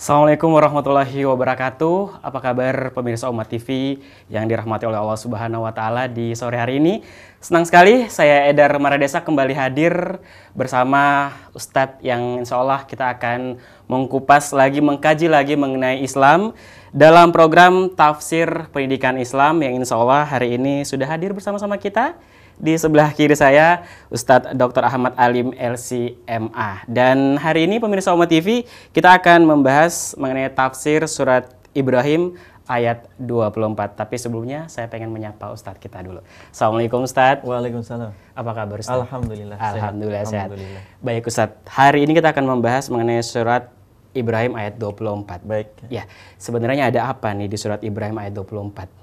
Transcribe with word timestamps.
Assalamualaikum 0.00 0.56
warahmatullahi 0.56 1.28
wabarakatuh. 1.28 2.24
Apa 2.24 2.40
kabar 2.40 2.88
pemirsa 2.96 3.28
Umat 3.28 3.52
TV 3.52 4.00
yang 4.32 4.48
dirahmati 4.48 4.88
oleh 4.88 4.96
Allah 4.96 5.20
Subhanahu 5.20 5.68
wa 5.68 5.76
taala 5.76 6.08
di 6.08 6.32
sore 6.32 6.56
hari 6.56 6.80
ini? 6.80 7.04
Senang 7.36 7.68
sekali 7.68 8.08
saya 8.08 8.48
Edar 8.48 8.72
Maradesa 8.80 9.20
kembali 9.20 9.52
hadir 9.52 10.16
bersama 10.56 11.36
Ustadz 11.52 12.00
yang 12.00 12.40
insya 12.40 12.56
Allah 12.56 12.88
kita 12.88 13.12
akan 13.12 13.60
mengkupas 13.92 14.56
lagi, 14.56 14.80
mengkaji 14.80 15.28
lagi 15.28 15.60
mengenai 15.60 16.00
Islam 16.00 16.56
dalam 16.96 17.28
program 17.28 17.92
Tafsir 17.92 18.72
Pendidikan 18.72 19.20
Islam 19.20 19.60
yang 19.60 19.76
insya 19.76 20.00
Allah 20.00 20.24
hari 20.24 20.56
ini 20.56 20.80
sudah 20.80 21.12
hadir 21.12 21.36
bersama-sama 21.36 21.76
kita 21.76 22.16
di 22.60 22.76
sebelah 22.76 23.08
kiri 23.16 23.32
saya 23.32 23.88
Ustadz 24.12 24.52
Dr. 24.52 24.84
Ahmad 24.84 25.16
Alim 25.16 25.56
LCMA. 25.56 26.84
Dan 26.84 27.40
hari 27.40 27.64
ini 27.64 27.80
pemirsa 27.80 28.12
Umat 28.12 28.28
TV 28.28 28.68
kita 28.92 29.16
akan 29.16 29.48
membahas 29.48 30.12
mengenai 30.20 30.52
tafsir 30.52 31.00
surat 31.08 31.48
Ibrahim 31.72 32.36
ayat 32.68 33.08
24. 33.16 33.96
Tapi 33.96 34.14
sebelumnya 34.20 34.68
saya 34.68 34.86
pengen 34.92 35.08
menyapa 35.08 35.50
Ustadz 35.50 35.80
kita 35.80 36.04
dulu. 36.04 36.20
Assalamualaikum 36.52 37.02
Ustadz. 37.02 37.42
Waalaikumsalam. 37.42 38.12
Apa 38.36 38.50
kabar 38.52 38.76
Ustadz? 38.78 39.08
Alhamdulillah. 39.08 39.56
Alhamdulillah 39.56 40.22
sehat. 40.28 40.52
Alhamdulillah. 40.52 40.82
Baik 41.00 41.24
Ustadz, 41.26 41.64
hari 41.64 42.04
ini 42.04 42.12
kita 42.12 42.30
akan 42.30 42.44
membahas 42.44 42.92
mengenai 42.92 43.24
surat 43.24 43.72
Ibrahim 44.12 44.52
ayat 44.58 44.76
24. 44.76 45.48
Baik. 45.48 45.68
Ya, 45.88 46.04
sebenarnya 46.36 46.92
ada 46.92 47.08
apa 47.08 47.32
nih 47.32 47.48
di 47.48 47.56
surat 47.56 47.80
Ibrahim 47.80 48.20
ayat 48.20 48.36
24? 48.36 48.99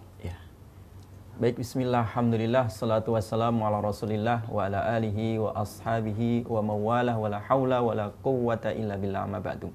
Baik, 1.37 1.61
bismillah, 1.61 2.01
alhamdulillah, 2.01 2.65
salatu 2.65 3.13
wassalamu 3.13 3.61
ala 3.61 3.77
rasulillah 3.77 4.41
wa 4.49 4.65
ala 4.65 4.89
alihi 4.97 5.37
wa 5.37 5.53
ashabihi 5.53 6.49
wa 6.49 6.65
mawalah 6.65 7.13
wa 7.13 7.29
la 7.29 7.37
hawla 7.37 7.77
wa 7.77 7.93
la 7.93 8.09
quwwata 8.25 8.73
illa 8.73 8.97
billah 8.97 9.29
amma 9.29 9.37
ba'du. 9.37 9.69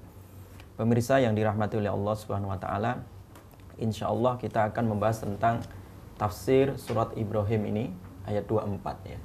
Pemirsa 0.75 1.23
yang 1.23 1.31
dirahmati 1.31 1.79
oleh 1.79 1.87
Allah 1.87 2.19
Subhanahu 2.19 2.51
wa 2.51 2.59
taala, 2.59 2.99
insyaallah 3.79 4.43
kita 4.43 4.75
akan 4.75 4.91
membahas 4.91 5.23
tentang 5.23 5.63
tafsir 6.19 6.75
surat 6.75 7.15
Ibrahim 7.15 7.63
ini 7.71 7.95
ayat 8.27 8.43
24 8.43 8.83
ya. 9.07 9.19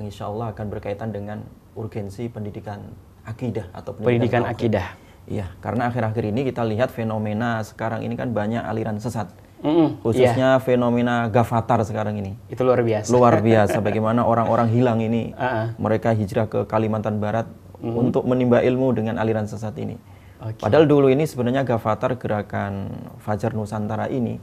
Yang 0.00 0.16
insyaallah 0.16 0.56
akan 0.56 0.66
berkaitan 0.72 1.12
dengan 1.12 1.44
urgensi 1.76 2.32
pendidikan 2.32 2.88
akidah 3.28 3.68
atau 3.76 3.92
Pendidikan 3.92 4.48
tauhid. 4.48 4.56
akidah. 4.56 4.88
Iya, 5.28 5.52
karena 5.60 5.92
akhir-akhir 5.92 6.24
ini 6.24 6.40
kita 6.48 6.64
lihat 6.64 6.88
fenomena 6.88 7.60
sekarang 7.60 8.00
ini 8.00 8.16
kan 8.16 8.32
banyak 8.32 8.64
aliran 8.64 8.96
sesat. 8.96 9.28
Mm-mm, 9.66 9.88
iya. 9.90 10.00
Khususnya 10.00 10.48
fenomena 10.62 11.26
Gavatar 11.26 11.82
sekarang 11.82 12.14
ini. 12.22 12.38
itu 12.46 12.62
luar 12.62 12.86
biasa. 12.86 13.10
Luar 13.10 13.34
biasa 13.42 13.82
bagaimana 13.82 14.22
orang-orang 14.22 14.70
hilang 14.70 15.02
ini. 15.02 15.34
Ah. 15.34 15.74
Mereka 15.74 16.14
hijrah 16.14 16.46
ke 16.46 16.70
Kalimantan 16.70 17.18
Barat 17.18 17.50
untuk 17.82 18.22
menimba 18.24 18.62
ilmu 18.62 18.94
dengan 18.94 19.18
aliran 19.18 19.50
sesat 19.50 19.74
ini. 19.76 19.98
Oke. 20.38 20.62
Padahal 20.62 20.86
dulu 20.86 21.10
ini 21.10 21.26
sebenarnya 21.26 21.66
Gavatar 21.66 22.14
gerakan 22.20 22.92
Fajar 23.24 23.56
Nusantara 23.56 24.06
ini 24.06 24.36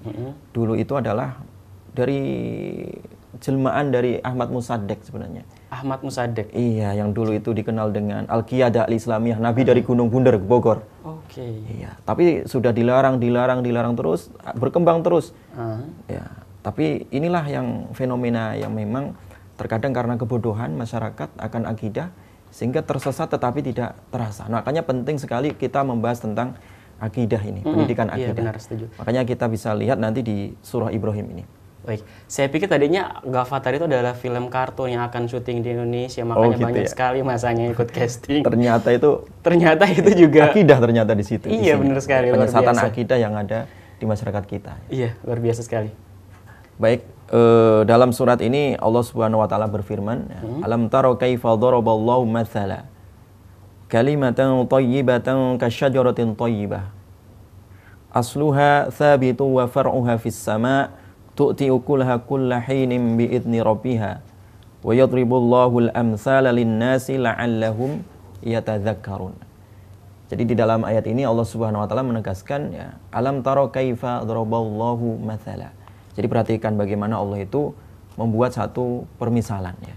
dulu 0.52 0.73
itu 0.73 0.97
adalah 0.97 1.37
dari 1.93 2.89
jelmaan 3.37 3.93
dari 3.93 4.17
Ahmad 4.21 4.49
Musaddek 4.49 5.05
sebenarnya. 5.05 5.45
Ahmad 5.73 6.05
Musadek. 6.05 6.53
Iya, 6.53 6.93
yang 6.93 7.17
dulu 7.17 7.33
itu 7.33 7.49
dikenal 7.49 7.89
dengan 7.89 8.29
Al-Qiyadah 8.29 8.85
Al-Islamiyah, 8.85 9.41
Nabi 9.41 9.66
dari 9.66 9.81
Gunung 9.81 10.13
Bundar 10.13 10.38
ke 10.38 10.45
Bogor. 10.45 10.85
Oke. 11.02 11.41
Iya, 11.73 11.97
tapi 12.05 12.45
sudah 12.45 12.69
dilarang, 12.69 13.17
dilarang, 13.17 13.65
dilarang 13.65 13.97
terus, 13.97 14.30
berkembang 14.53 15.02
terus. 15.02 15.33
Ah, 15.57 15.81
Ya, 16.05 16.30
tapi 16.61 17.09
inilah 17.09 17.41
yang 17.49 17.89
fenomena 17.97 18.53
yang 18.53 18.69
memang 18.69 19.17
terkadang 19.57 19.97
karena 19.97 20.13
kebodohan 20.13 20.77
masyarakat 20.77 21.30
akan 21.41 21.63
akidah 21.65 22.13
sehingga 22.53 22.85
tersesat 22.85 23.33
tetapi 23.33 23.65
tidak 23.65 23.97
terasa. 24.13 24.45
Makanya 24.45 24.85
penting 24.85 25.17
sekali 25.17 25.58
kita 25.58 25.81
membahas 25.81 26.21
tentang 26.21 26.53
akidah 27.02 27.41
ini, 27.41 27.65
pendidikan 27.65 28.13
iya, 28.13 28.30
akidah. 28.30 28.37
benar, 28.37 28.55
setuju. 28.61 28.85
Makanya 29.02 29.25
kita 29.25 29.49
bisa 29.49 29.73
lihat 29.73 29.97
nanti 29.97 30.21
di 30.21 30.53
surah 30.61 30.93
Ibrahim 30.93 31.33
ini. 31.33 31.43
Baik, 31.84 32.00
saya 32.31 32.48
pikir 32.48 32.72
tadinya 32.72 33.20
Gavatar 33.28 33.76
itu 33.76 33.84
adalah 33.84 34.16
film 34.16 34.48
kartun 34.48 34.95
yang 34.95 35.04
akan 35.04 35.27
syuting 35.27 35.60
di 35.60 35.76
Indonesia, 35.76 36.23
makanya 36.23 36.55
gitu 36.55 36.64
banyak 36.64 36.86
ya. 36.88 36.92
sekali 36.95 37.20
masanya 37.27 37.67
ikut 37.76 37.89
casting. 37.92 38.39
Ternyata 38.39 38.88
itu 38.95 39.27
Ternyata 39.45 39.83
itu 39.92 40.11
juga 40.16 40.48
akidah 40.48 40.80
ternyata 40.80 41.11
di 41.11 41.27
situ. 41.27 41.52
Iya, 41.52 41.76
benar 41.76 41.99
sekali, 41.99 42.32
Penyesatan 42.32 42.80
akidah 42.80 43.20
yang 43.20 43.36
ada 43.36 43.67
di 43.99 44.05
masyarakat 44.08 44.43
kita. 44.48 44.73
iya 44.88 45.20
luar 45.27 45.43
biasa 45.43 45.60
sekali. 45.60 45.92
Baik, 46.80 47.04
eh, 47.36 47.82
dalam 47.83 48.16
surat 48.16 48.39
ini 48.39 48.80
Allah 48.80 49.04
Subhanahu 49.04 49.43
wa 49.43 49.48
taala 49.52 49.67
berfirman, 49.67 50.32
ya, 50.32 50.39
"Alam 50.64 50.88
taro 50.88 51.20
kaifa 51.20 51.52
daraballahu 51.60 52.23
mathala 52.23 52.88
kalimatan 53.92 54.66
thayyibatan 54.66 55.61
kasyajaratin 55.61 56.33
thayyibah 56.33 56.89
asluha 58.10 58.89
thabitu 58.89 59.45
wa 59.45 59.70
far'uha 59.70 60.17
fis 60.17 60.33
sama' 60.33 61.02
tu'ti 61.33 61.70
ukulaha 61.70 62.21
kulla 62.23 62.61
hinin 62.61 63.17
bi'idni 63.17 63.60
rabbiha 63.61 64.21
wa 64.83 64.92
yadribullahu 64.94 65.89
al-amthala 65.89 66.54
lin-nasi 66.54 67.17
la'allahum 67.17 68.02
yatadhakkarun." 68.45 69.33
Jadi 70.33 70.49
di 70.49 70.55
dalam 70.58 70.82
ayat 70.82 71.05
ini 71.05 71.30
Allah 71.30 71.45
Subhanahu 71.45 71.83
wa 71.83 71.88
taala 71.89 72.02
menegaskan 72.02 72.73
ya, 72.73 72.98
alam 73.14 73.45
taro 73.45 73.70
kaifa 73.70 74.26
daraballahu 74.26 75.22
mathala. 75.22 75.70
Jadi 76.17 76.26
perhatikan 76.26 76.73
bagaimana 76.73 77.22
Allah 77.22 77.45
itu 77.45 77.73
membuat 78.17 78.54
satu 78.54 79.05
permisalan 79.22 79.77
ya. 79.86 79.93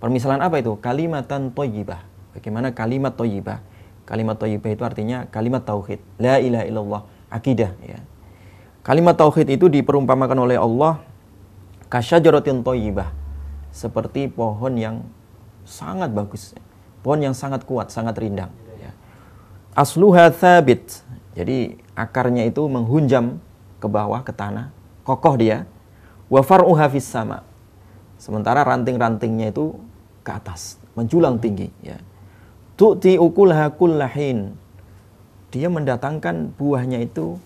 Permisalan 0.00 0.40
apa 0.40 0.64
itu? 0.64 0.80
Kalimatan 0.80 1.52
thayyibah. 1.52 2.00
Bagaimana 2.32 2.72
kalimat 2.72 3.12
thayyibah? 3.20 3.60
Kalimat 4.08 4.40
thayyibah 4.40 4.70
itu 4.72 4.82
artinya 4.84 5.28
kalimat 5.28 5.60
tauhid. 5.60 6.00
La 6.16 6.40
ilaha 6.40 6.64
illallah, 6.64 7.02
akidah 7.28 7.76
ya. 7.84 8.00
Kalimat 8.80 9.12
tauhid 9.12 9.60
itu 9.60 9.68
diperumpamakan 9.68 10.38
oleh 10.48 10.56
Allah 10.56 11.04
kasyajaratin 11.92 12.64
thayyibah. 12.64 13.12
Seperti 13.70 14.26
pohon 14.26 14.74
yang 14.74 15.04
sangat 15.68 16.10
bagus. 16.10 16.56
Pohon 17.04 17.30
yang 17.30 17.36
sangat 17.36 17.68
kuat, 17.68 17.92
sangat 17.92 18.16
rindang 18.16 18.50
ya. 18.80 18.92
Asluha 19.76 20.32
thabit. 20.32 21.04
Jadi 21.36 21.78
akarnya 21.94 22.48
itu 22.48 22.64
menghunjam 22.66 23.38
ke 23.78 23.86
bawah 23.86 24.20
ke 24.24 24.32
tanah, 24.34 24.72
kokoh 25.04 25.36
dia. 25.38 25.68
Wa 26.26 26.42
far'uha 26.42 26.90
sama. 26.98 27.46
Sementara 28.20 28.64
ranting-rantingnya 28.66 29.48
itu 29.54 29.76
ke 30.20 30.30
atas, 30.34 30.76
menjulang 30.92 31.40
tinggi 31.40 31.72
ya. 31.80 31.96
Tu'ti 32.76 33.16
ukulha 33.16 33.72
kullahin. 33.76 34.56
Dia 35.50 35.68
mendatangkan 35.72 36.52
buahnya 36.56 37.00
itu 37.04 37.40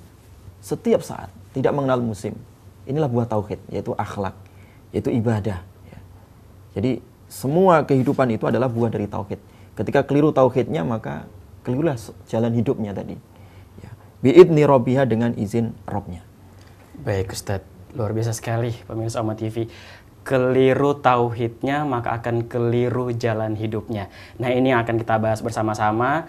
setiap 0.64 1.04
saat, 1.04 1.28
tidak 1.52 1.76
mengenal 1.76 2.00
musim. 2.00 2.32
Inilah 2.88 3.12
buah 3.12 3.28
tauhid, 3.28 3.60
yaitu 3.68 3.92
akhlak, 4.00 4.32
yaitu 4.96 5.12
ibadah. 5.12 5.60
ya. 5.92 5.98
Jadi 6.80 7.04
semua 7.28 7.84
kehidupan 7.84 8.32
itu 8.32 8.48
adalah 8.48 8.72
buah 8.72 8.88
dari 8.88 9.04
tauhid. 9.04 9.36
Ketika 9.76 10.08
keliru 10.08 10.32
tauhidnya 10.32 10.80
maka 10.88 11.28
kelirulah 11.66 12.00
jalan 12.30 12.52
hidupnya 12.56 12.96
tadi. 12.96 13.16
Ya. 13.84 13.90
Biidni 14.24 14.64
robbiha 14.64 15.04
dengan 15.04 15.36
izin 15.36 15.76
Robnya. 15.84 16.24
Baik 16.94 17.36
Ustadz, 17.36 17.66
luar 17.92 18.16
biasa 18.16 18.32
sekali 18.32 18.72
pemirsa 18.88 19.20
Oma 19.20 19.36
TV. 19.36 19.68
Keliru 20.24 20.96
tauhidnya 20.96 21.84
maka 21.84 22.16
akan 22.16 22.48
keliru 22.48 23.12
jalan 23.12 23.52
hidupnya. 23.60 24.08
Nah 24.40 24.48
ini 24.48 24.72
yang 24.72 24.80
akan 24.80 24.96
kita 24.96 25.20
bahas 25.20 25.44
bersama-sama 25.44 26.24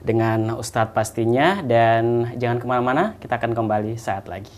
dengan 0.00 0.56
Ustadz 0.56 0.96
pastinya 0.96 1.60
dan 1.60 2.32
jangan 2.40 2.58
ke 2.60 2.66
mana-mana, 2.66 3.04
kita 3.20 3.36
akan 3.36 3.52
kembali 3.52 3.96
saat 4.00 4.28
lagi. 4.28 4.52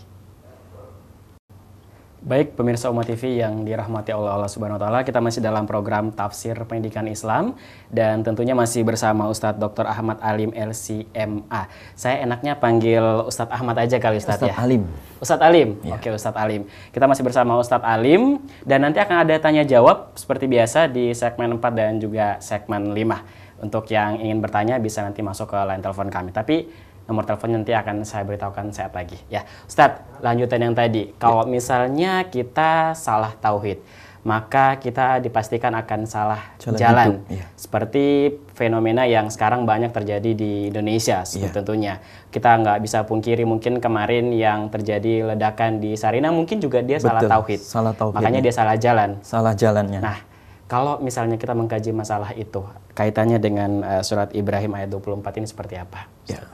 Baik 2.23 2.55
pemirsa 2.55 2.87
Umat 2.87 3.03
TV 3.03 3.43
yang 3.43 3.67
dirahmati 3.67 4.15
oleh 4.15 4.31
Allah 4.31 4.47
Subhanahu 4.47 4.79
wa 4.79 4.83
taala, 4.87 4.99
kita 5.03 5.19
masih 5.19 5.43
dalam 5.43 5.67
program 5.67 6.07
Tafsir 6.07 6.55
Pendidikan 6.63 7.03
Islam 7.11 7.59
dan 7.91 8.23
tentunya 8.23 8.55
masih 8.55 8.87
bersama 8.87 9.27
Ustadz 9.27 9.59
Dr. 9.59 9.83
Ahmad 9.83 10.23
Alim 10.23 10.55
LCMA. 10.55 11.67
Saya 11.99 12.23
enaknya 12.23 12.55
panggil 12.55 13.27
Ustadz 13.27 13.51
Ahmad 13.51 13.75
aja 13.75 13.99
kali 13.99 14.23
Ustadz, 14.23 14.39
ya. 14.39 14.55
Ustadz 14.55 14.63
Alim. 14.63 14.83
Ustadz 15.19 15.43
Alim. 15.43 15.69
Oke, 15.83 16.09
Ustadz 16.15 16.39
Alim. 16.39 16.63
Kita 16.95 17.11
masih 17.11 17.27
bersama 17.27 17.59
Ustadz 17.59 17.83
Alim 17.83 18.39
dan 18.63 18.87
nanti 18.87 19.03
akan 19.03 19.27
ada 19.27 19.35
tanya 19.43 19.67
jawab 19.67 20.15
seperti 20.15 20.47
biasa 20.47 20.87
di 20.87 21.11
segmen 21.11 21.59
4 21.59 21.75
dan 21.75 21.99
juga 21.99 22.39
segmen 22.39 22.95
5. 22.95 23.42
Untuk 23.63 23.87
yang 23.87 24.19
ingin 24.19 24.37
bertanya 24.37 24.75
bisa 24.77 24.99
nanti 24.99 25.23
masuk 25.23 25.47
ke 25.47 25.57
line 25.57 25.79
telepon 25.79 26.11
kami. 26.11 26.29
Tapi 26.29 26.55
nomor 27.03 27.23
telepon 27.23 27.51
nanti 27.53 27.71
akan 27.71 28.03
saya 28.03 28.23
beritahukan 28.23 28.69
saat 28.69 28.91
lagi. 28.91 29.15
Ya, 29.27 29.47
Ustadz, 29.63 30.19
lanjutan 30.19 30.59
yang 30.61 30.75
tadi. 30.75 31.15
Kalau 31.15 31.47
misalnya 31.47 32.27
kita 32.27 32.91
salah 32.91 33.31
tauhid, 33.33 33.79
maka 34.23 34.79
kita 34.79 35.19
dipastikan 35.19 35.75
akan 35.75 36.07
salah 36.07 36.55
Jalan 36.55 36.79
jalan. 36.79 37.07
hidup, 37.11 37.27
iya. 37.29 37.45
Seperti 37.55 38.05
fenomena 38.55 39.03
yang 39.03 39.27
sekarang 39.27 39.67
banyak 39.67 39.91
terjadi 39.91 40.31
di 40.31 40.71
Indonesia 40.71 41.27
Iya. 41.27 41.51
tentunya. 41.51 41.99
Kita 42.31 42.55
nggak 42.55 42.79
bisa 42.79 43.03
pungkiri 43.03 43.43
mungkin 43.43 43.83
kemarin 43.83 44.31
yang 44.31 44.71
terjadi 44.71 45.35
ledakan 45.35 45.83
di 45.83 45.99
Sarina 45.99 46.31
mungkin 46.31 46.63
juga 46.63 46.79
dia 46.79 46.99
salah 46.99 47.19
Betul, 47.19 47.31
tauhid. 47.35 47.59
salah 47.59 47.91
tauhid, 47.91 48.15
Makanya 48.15 48.39
ya. 48.39 48.45
dia 48.47 48.53
salah 48.55 48.75
jalan. 48.79 49.09
Salah 49.19 49.51
jalannya. 49.53 49.99
Nah, 49.99 50.17
kalau 50.73 50.97
misalnya 50.97 51.37
kita 51.37 51.53
mengkaji 51.53 51.93
masalah 51.93 52.33
itu, 52.33 52.65
kaitannya 52.97 53.37
dengan 53.37 53.85
eh, 53.85 54.01
surat 54.01 54.33
Ibrahim 54.33 54.73
ayat 54.73 54.89
24 54.89 55.37
ini 55.37 55.45
seperti 55.45 55.77
apa? 55.77 56.09
Ya. 56.25 56.49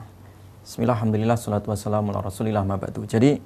Bismillah, 0.60 0.92
Alhamdulillah, 1.00 1.40
salatu 1.40 1.72
wassalamu 1.72 2.12
ala 2.12 2.28
rasulillah 2.28 2.60
mabadu. 2.60 3.08
Jadi 3.08 3.40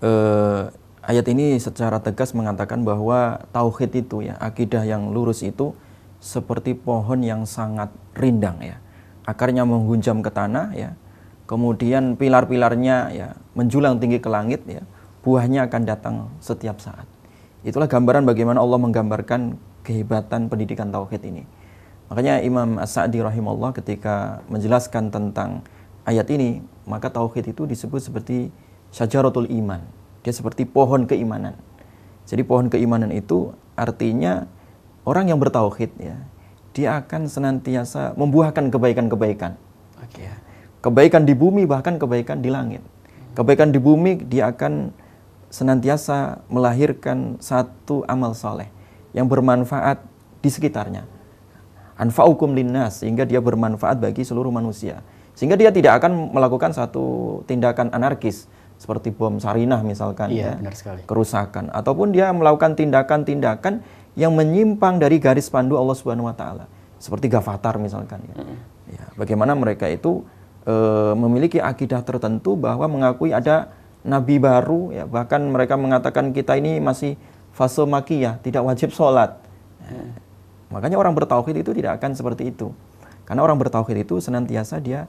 eh, 0.00 0.62
ayat 1.04 1.26
ini 1.28 1.60
secara 1.60 2.00
tegas 2.00 2.32
mengatakan 2.32 2.80
bahwa 2.80 3.44
tauhid 3.52 3.92
itu 3.92 4.24
ya, 4.24 4.40
akidah 4.40 4.88
yang 4.88 5.12
lurus 5.12 5.44
itu 5.44 5.76
seperti 6.16 6.72
pohon 6.72 7.20
yang 7.20 7.44
sangat 7.44 7.92
rindang 8.16 8.56
ya. 8.64 8.80
Akarnya 9.28 9.68
menghunjam 9.68 10.24
ke 10.24 10.32
tanah 10.32 10.72
ya. 10.72 10.96
Kemudian 11.44 12.16
pilar-pilarnya 12.16 12.96
ya 13.12 13.28
menjulang 13.52 14.00
tinggi 14.00 14.24
ke 14.24 14.32
langit 14.32 14.64
ya. 14.64 14.80
Buahnya 15.20 15.68
akan 15.68 15.82
datang 15.84 16.32
setiap 16.40 16.80
saat. 16.80 17.04
Itulah 17.68 17.84
gambaran 17.84 18.24
bagaimana 18.24 18.64
Allah 18.64 18.80
menggambarkan 18.80 19.75
kehebatan 19.86 20.50
pendidikan 20.50 20.90
tauhid 20.90 21.22
ini. 21.22 21.46
Makanya 22.10 22.42
Imam 22.42 22.82
As-Sa'di 22.82 23.22
rahimahullah 23.22 23.70
ketika 23.78 24.42
menjelaskan 24.50 25.14
tentang 25.14 25.62
ayat 26.02 26.26
ini, 26.34 26.62
maka 26.86 27.10
tauhid 27.10 27.54
itu 27.54 27.66
disebut 27.70 28.02
seperti 28.02 28.50
syajaratul 28.90 29.46
iman. 29.46 29.82
Dia 30.26 30.34
seperti 30.34 30.66
pohon 30.66 31.06
keimanan. 31.06 31.54
Jadi 32.26 32.42
pohon 32.42 32.66
keimanan 32.66 33.14
itu 33.14 33.54
artinya 33.78 34.50
orang 35.06 35.30
yang 35.30 35.38
bertauhid 35.38 35.94
ya, 36.02 36.18
dia 36.74 36.98
akan 36.98 37.30
senantiasa 37.30 38.18
membuahkan 38.18 38.74
kebaikan-kebaikan. 38.74 39.54
Oke. 40.02 40.26
Ya. 40.26 40.34
Kebaikan 40.82 41.26
di 41.26 41.34
bumi 41.34 41.66
bahkan 41.66 41.98
kebaikan 41.98 42.42
di 42.42 42.50
langit. 42.50 42.82
Kebaikan 43.38 43.70
di 43.70 43.78
bumi 43.78 44.18
dia 44.22 44.50
akan 44.50 44.90
senantiasa 45.50 46.42
melahirkan 46.50 47.38
satu 47.38 48.02
amal 48.10 48.34
soleh 48.34 48.75
yang 49.16 49.26
bermanfaat 49.26 50.04
di 50.44 50.52
sekitarnya 50.52 51.16
anfa'ukum 51.96 52.52
linnas 52.52 53.00
sehingga 53.02 53.24
dia 53.24 53.40
bermanfaat 53.40 53.98
bagi 53.98 54.22
seluruh 54.22 54.52
manusia. 54.52 55.00
Sehingga 55.36 55.56
dia 55.56 55.68
tidak 55.68 56.00
akan 56.00 56.32
melakukan 56.32 56.72
satu 56.72 57.40
tindakan 57.44 57.92
anarkis 57.92 58.48
seperti 58.76 59.12
bom 59.12 59.40
sarinah 59.40 59.80
misalkan 59.80 60.28
iya, 60.32 60.52
ya, 60.52 60.60
benar 60.60 60.76
sekali. 60.76 61.00
kerusakan 61.08 61.72
ataupun 61.72 62.12
dia 62.12 62.28
melakukan 62.28 62.76
tindakan-tindakan 62.76 63.80
yang 64.16 64.36
menyimpang 64.36 65.00
dari 65.00 65.16
garis 65.16 65.48
pandu 65.48 65.80
Allah 65.80 65.96
Subhanahu 65.96 66.28
wa 66.28 66.36
taala 66.36 66.68
seperti 67.00 67.32
gafatar 67.32 67.80
misalkan 67.80 68.20
ya. 68.28 68.36
Mm. 68.36 68.56
ya 68.92 69.04
bagaimana 69.16 69.56
mereka 69.56 69.88
itu 69.88 70.28
e, 70.68 70.74
memiliki 71.16 71.56
akidah 71.56 72.04
tertentu 72.04 72.52
bahwa 72.52 72.84
mengakui 72.84 73.32
ada 73.32 73.72
nabi 74.04 74.36
baru 74.36 74.92
ya 74.92 75.08
bahkan 75.08 75.40
mereka 75.40 75.80
mengatakan 75.80 76.36
kita 76.36 76.60
ini 76.60 76.76
masih 76.76 77.16
fase 77.56 77.80
makiyah 77.88 78.36
tidak 78.44 78.60
wajib 78.60 78.92
sholat 78.92 79.40
mm. 79.80 80.26
Makanya 80.70 80.98
orang 80.98 81.14
bertauhid 81.14 81.62
itu 81.62 81.70
tidak 81.70 82.02
akan 82.02 82.12
seperti 82.18 82.50
itu. 82.50 82.74
Karena 83.26 83.42
orang 83.42 83.58
bertauhid 83.58 84.06
itu 84.06 84.18
senantiasa 84.18 84.82
dia 84.82 85.06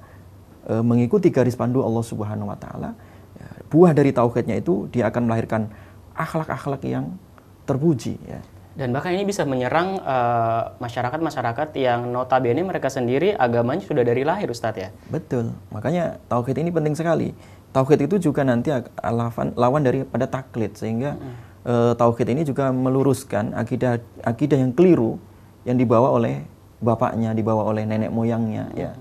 e, 0.65 0.73
mengikuti 0.81 1.33
garis 1.33 1.57
pandu 1.57 1.81
Allah 1.81 2.05
Subhanahu 2.05 2.49
wa 2.49 2.57
taala. 2.57 2.93
Ya, 3.37 3.47
buah 3.69 3.91
dari 3.93 4.13
tauhidnya 4.13 4.57
itu 4.57 4.89
dia 4.89 5.09
akan 5.09 5.29
melahirkan 5.29 5.69
akhlak-akhlak 6.17 6.81
yang 6.85 7.17
terpuji 7.65 8.17
ya. 8.25 8.41
Dan 8.77 8.93
bahkan 8.93 9.09
ini 9.09 9.25
bisa 9.25 9.41
menyerang 9.41 9.97
e, 9.97 10.17
masyarakat-masyarakat 10.77 11.69
uh, 11.73 11.77
yang 11.81 12.13
notabene 12.13 12.61
mereka 12.61 12.93
sendiri 12.93 13.33
agamanya 13.33 13.81
sudah 13.81 14.05
dari 14.05 14.21
lahir 14.21 14.53
Ustadz 14.53 14.81
ya. 14.81 14.89
Betul. 15.09 15.57
Makanya 15.73 16.21
tauhid 16.29 16.61
ini 16.61 16.69
penting 16.69 16.93
sekali. 16.93 17.33
Tauhid 17.73 18.05
itu 18.05 18.29
juga 18.29 18.45
nanti 18.45 18.69
lawan 19.01 19.53
lawan 19.57 19.81
daripada 19.81 20.29
taklid 20.29 20.77
sehingga 20.77 21.17
hmm. 21.17 21.46
Uh, 21.67 21.93
tauhid 21.93 22.31
ini 22.31 22.47
juga 22.47 22.71
meluruskan 22.71 23.51
akidah 23.53 23.99
akidah 24.23 24.57
yang 24.57 24.71
keliru 24.71 25.19
yang 25.67 25.75
dibawa 25.75 26.15
oleh 26.15 26.47
bapaknya, 26.79 27.35
dibawa 27.35 27.67
oleh 27.67 27.83
nenek 27.83 28.09
moyangnya 28.09 28.71
ya. 28.73 28.95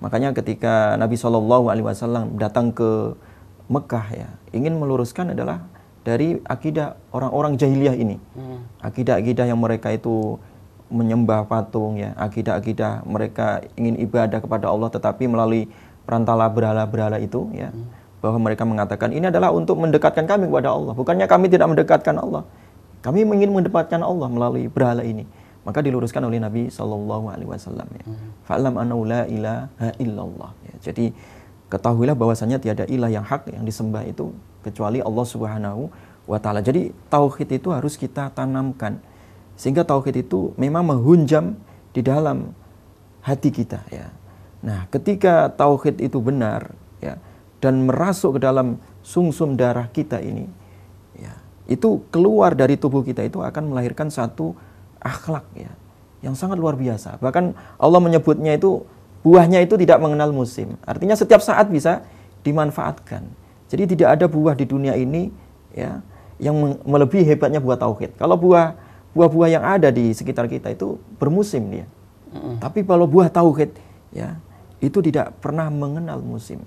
Makanya 0.00 0.32
ketika 0.32 0.96
Nabi 0.96 1.20
Shallallahu 1.20 1.68
alaihi 1.68 1.84
wasallam 1.84 2.40
datang 2.40 2.72
ke 2.72 3.12
Mekah 3.68 4.06
ya, 4.14 4.28
ingin 4.56 4.80
meluruskan 4.80 5.36
adalah 5.36 5.60
dari 6.06 6.38
akidah 6.46 6.94
orang-orang 7.10 7.58
jahiliyah 7.58 7.96
ini. 7.98 8.16
Akidah-akidah 8.80 9.50
yang 9.50 9.58
mereka 9.58 9.90
itu 9.90 10.38
menyembah 10.86 11.50
patung 11.50 11.98
ya, 11.98 12.14
akidah-akidah 12.14 13.02
mereka 13.10 13.66
ingin 13.74 13.98
ibadah 13.98 14.38
kepada 14.38 14.70
Allah 14.70 14.86
tetapi 14.86 15.26
melalui 15.26 15.66
perantara 16.06 16.46
berhala-berhala 16.46 17.18
itu 17.18 17.50
ya. 17.52 17.74
Hmm. 17.74 17.90
Bahwa 18.24 18.38
mereka 18.40 18.64
mengatakan 18.64 19.12
ini 19.12 19.28
adalah 19.28 19.52
untuk 19.52 19.76
mendekatkan 19.78 20.24
kami 20.24 20.48
kepada 20.48 20.72
Allah. 20.72 20.92
Bukannya 20.96 21.26
kami 21.28 21.46
tidak 21.52 21.68
mendekatkan 21.68 22.16
Allah. 22.16 22.42
Kami 23.04 23.22
ingin 23.22 23.52
mendekatkan 23.52 24.02
Allah 24.02 24.26
melalui 24.26 24.66
berhala 24.66 25.04
ini 25.04 25.28
maka 25.66 25.82
diluruskan 25.82 26.22
oleh 26.22 26.38
Nabi 26.38 26.70
Shallallahu 26.70 27.26
Alaihi 27.26 27.50
Wasallam 27.50 27.90
ya. 27.90 28.04
Hmm. 28.06 28.30
Fa'lam 28.46 28.74
la 29.02 29.26
ilaha 29.26 29.90
illallah. 29.98 30.50
Ya. 30.62 30.74
Jadi 30.90 31.10
ketahuilah 31.66 32.14
bahwasanya 32.14 32.62
tiada 32.62 32.86
ilah 32.86 33.10
yang 33.10 33.26
hak 33.26 33.50
yang 33.50 33.66
disembah 33.66 34.06
itu 34.06 34.30
kecuali 34.62 35.02
Allah 35.02 35.26
Subhanahu 35.26 35.90
wa 36.30 36.38
taala. 36.38 36.62
Jadi 36.62 36.94
tauhid 37.10 37.58
itu 37.58 37.74
harus 37.74 37.98
kita 37.98 38.30
tanamkan 38.30 39.02
sehingga 39.58 39.82
tauhid 39.82 40.22
itu 40.22 40.54
memang 40.54 40.86
menghunjam 40.86 41.58
di 41.90 42.06
dalam 42.06 42.54
hati 43.26 43.50
kita 43.50 43.82
ya. 43.90 44.14
Nah, 44.62 44.86
ketika 44.94 45.50
tauhid 45.50 45.98
itu 45.98 46.22
benar 46.22 46.70
dan 47.66 47.82
merasuk 47.90 48.38
ke 48.38 48.40
dalam 48.46 48.78
sumsum 49.02 49.58
-sum 49.58 49.58
darah 49.58 49.90
kita 49.90 50.22
ini 50.22 50.46
ya, 51.18 51.34
itu 51.66 52.06
keluar 52.14 52.54
dari 52.54 52.78
tubuh 52.78 53.02
kita 53.02 53.26
itu 53.26 53.42
akan 53.42 53.74
melahirkan 53.74 54.06
satu 54.06 54.54
akhlak 55.02 55.46
ya 55.58 55.74
yang 56.24 56.34
sangat 56.34 56.58
luar 56.58 56.74
biasa. 56.78 57.18
Bahkan 57.22 57.54
Allah 57.78 58.00
menyebutnya 58.00 58.56
itu 58.56 58.82
buahnya 59.26 59.62
itu 59.62 59.78
tidak 59.78 59.98
mengenal 60.02 60.30
musim. 60.30 60.74
Artinya 60.86 61.14
setiap 61.18 61.42
saat 61.42 61.68
bisa 61.70 62.06
dimanfaatkan. 62.46 63.26
Jadi 63.66 63.98
tidak 63.98 64.18
ada 64.18 64.26
buah 64.30 64.54
di 64.54 64.66
dunia 64.66 64.94
ini 64.94 65.30
ya 65.74 65.98
yang 66.38 66.78
melebihi 66.86 67.26
hebatnya 67.26 67.58
buah 67.58 67.78
tauhid. 67.78 68.14
Kalau 68.14 68.38
buah 68.38 68.78
buah-buah 69.16 69.48
yang 69.48 69.64
ada 69.64 69.88
di 69.88 70.12
sekitar 70.12 70.46
kita 70.46 70.70
itu 70.70 71.00
bermusim 71.16 71.66
dia. 71.72 71.86
Mm. 72.30 72.60
Tapi 72.60 72.84
kalau 72.84 73.08
buah 73.08 73.32
tauhid 73.32 73.74
ya 74.12 74.38
itu 74.78 74.98
tidak 75.02 75.34
pernah 75.40 75.72
mengenal 75.72 76.20
musim. 76.22 76.62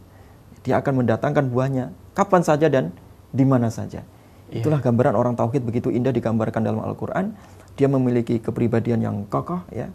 Dia 0.69 0.77
akan 0.85 1.01
mendatangkan 1.01 1.49
buahnya 1.49 1.89
kapan 2.13 2.45
saja 2.45 2.69
dan 2.69 2.93
di 3.33 3.41
mana 3.41 3.73
saja. 3.73 4.05
Yeah. 4.53 4.61
Itulah 4.61 4.85
gambaran 4.85 5.17
orang 5.17 5.33
tauhid 5.33 5.65
begitu 5.65 5.89
indah 5.89 6.13
digambarkan 6.13 6.61
dalam 6.61 6.85
Al-Qur'an. 6.85 7.33
Dia 7.73 7.89
memiliki 7.89 8.37
kepribadian 8.37 9.01
yang 9.01 9.25
kokoh 9.25 9.65
ya. 9.73 9.89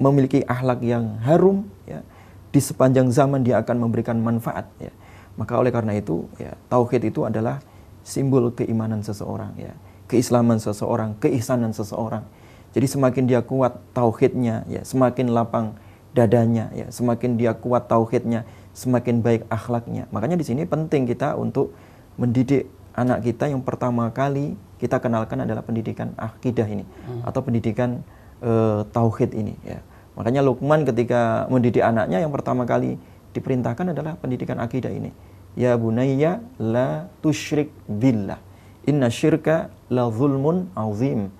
Memiliki 0.00 0.40
akhlak 0.48 0.80
yang 0.80 1.20
harum 1.28 1.68
ya. 1.84 2.00
Di 2.48 2.56
sepanjang 2.56 3.12
zaman 3.12 3.44
dia 3.44 3.60
akan 3.60 3.84
memberikan 3.84 4.16
manfaat 4.16 4.64
ya. 4.80 4.88
Maka 5.36 5.60
oleh 5.60 5.68
karena 5.68 5.92
itu 5.92 6.24
ya 6.40 6.56
tauhid 6.72 7.12
itu 7.12 7.28
adalah 7.28 7.60
simbol 8.00 8.48
keimanan 8.56 9.04
seseorang 9.04 9.52
ya. 9.60 9.76
Keislaman 10.08 10.56
seseorang 10.56 11.20
keisanan 11.20 11.76
seseorang. 11.76 12.24
Jadi 12.72 12.88
semakin 12.88 13.28
dia 13.28 13.44
kuat 13.44 13.76
tauhidnya 13.92 14.64
ya 14.72 14.80
semakin 14.88 15.36
lapang 15.36 15.76
dadanya 16.16 16.72
ya. 16.72 16.88
Semakin 16.88 17.36
dia 17.36 17.52
kuat 17.52 17.92
tauhidnya 17.92 18.48
semakin 18.78 19.18
baik 19.26 19.42
akhlaknya 19.50 20.06
makanya 20.14 20.38
di 20.38 20.46
sini 20.46 20.62
penting 20.62 21.10
kita 21.10 21.34
untuk 21.34 21.74
mendidik 22.14 22.70
anak 22.94 23.26
kita 23.26 23.50
yang 23.50 23.62
pertama 23.66 24.10
kali 24.14 24.54
kita 24.78 25.02
kenalkan 25.02 25.42
adalah 25.42 25.66
pendidikan 25.66 26.14
akidah 26.14 26.66
ini 26.66 26.86
hmm. 26.86 27.26
atau 27.26 27.40
pendidikan 27.42 28.06
uh, 28.42 28.86
tauhid 28.90 29.34
ini 29.34 29.54
ya. 29.66 29.82
Makanya 30.18 30.42
Lukman 30.42 30.82
ketika 30.82 31.46
mendidik 31.46 31.82
anaknya 31.82 32.18
yang 32.18 32.34
pertama 32.34 32.66
kali 32.66 32.98
diperintahkan 33.34 33.94
adalah 33.94 34.18
pendidikan 34.18 34.58
akidah 34.58 34.90
ini. 34.90 35.14
Ya 35.54 35.78
bunayya 35.78 36.42
la 36.58 37.06
tusyrik 37.22 37.70
billah. 37.86 38.38
Inna 38.86 39.10
syirka 39.14 39.70
la 39.90 40.10
zulmun 40.10 40.70
azim. 40.74 41.30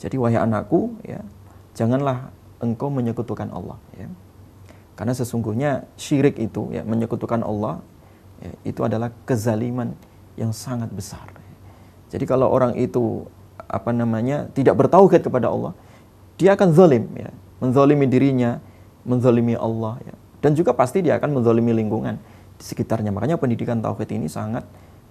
Jadi 0.00 0.16
wahai 0.20 0.40
anakku 0.40 0.96
ya, 1.04 1.20
janganlah 1.76 2.32
engkau 2.60 2.88
menyekutukan 2.92 3.48
Allah 3.52 3.76
ya. 3.96 4.08
Karena 4.94 5.14
sesungguhnya 5.14 5.90
syirik 5.98 6.38
itu 6.38 6.70
ya 6.70 6.86
menyekutukan 6.86 7.42
Allah 7.42 7.82
ya, 8.38 8.52
itu 8.62 8.80
adalah 8.86 9.10
kezaliman 9.26 9.94
yang 10.38 10.54
sangat 10.54 10.90
besar. 10.94 11.26
Jadi 12.10 12.24
kalau 12.30 12.46
orang 12.46 12.78
itu 12.78 13.26
apa 13.66 13.90
namanya 13.90 14.46
tidak 14.54 14.78
bertauhid 14.78 15.26
kepada 15.26 15.50
Allah, 15.50 15.74
dia 16.38 16.54
akan 16.54 16.70
zalim 16.70 17.10
ya, 17.18 17.30
menzalimi 17.58 18.06
dirinya, 18.06 18.62
menzalimi 19.02 19.58
Allah 19.58 19.98
ya. 20.06 20.14
Dan 20.38 20.54
juga 20.54 20.76
pasti 20.76 21.02
dia 21.02 21.18
akan 21.18 21.40
menzalimi 21.40 21.74
lingkungan 21.74 22.20
di 22.54 22.64
sekitarnya. 22.64 23.10
Makanya 23.10 23.40
pendidikan 23.40 23.82
tauhid 23.82 24.14
ini 24.14 24.30
sangat 24.30 24.62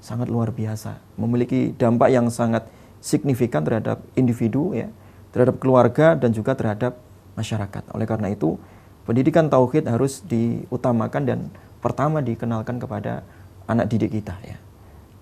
sangat 0.03 0.27
luar 0.27 0.51
biasa, 0.51 0.99
memiliki 1.15 1.71
dampak 1.79 2.11
yang 2.11 2.27
sangat 2.27 2.67
signifikan 2.99 3.63
terhadap 3.63 4.03
individu 4.19 4.75
ya, 4.75 4.91
terhadap 5.31 5.63
keluarga 5.63 6.15
dan 6.19 6.35
juga 6.35 6.55
terhadap 6.59 6.99
masyarakat. 7.39 7.83
Oleh 7.95 8.03
karena 8.03 8.27
itu, 8.31 8.59
pendidikan 9.03 9.47
tauhid 9.51 9.87
harus 9.87 10.23
diutamakan 10.25 11.23
dan 11.23 11.39
pertama 11.83 12.23
dikenalkan 12.23 12.79
kepada 12.79 13.23
anak 13.67 13.91
didik 13.91 14.19
kita 14.19 14.35
ya. 14.43 14.57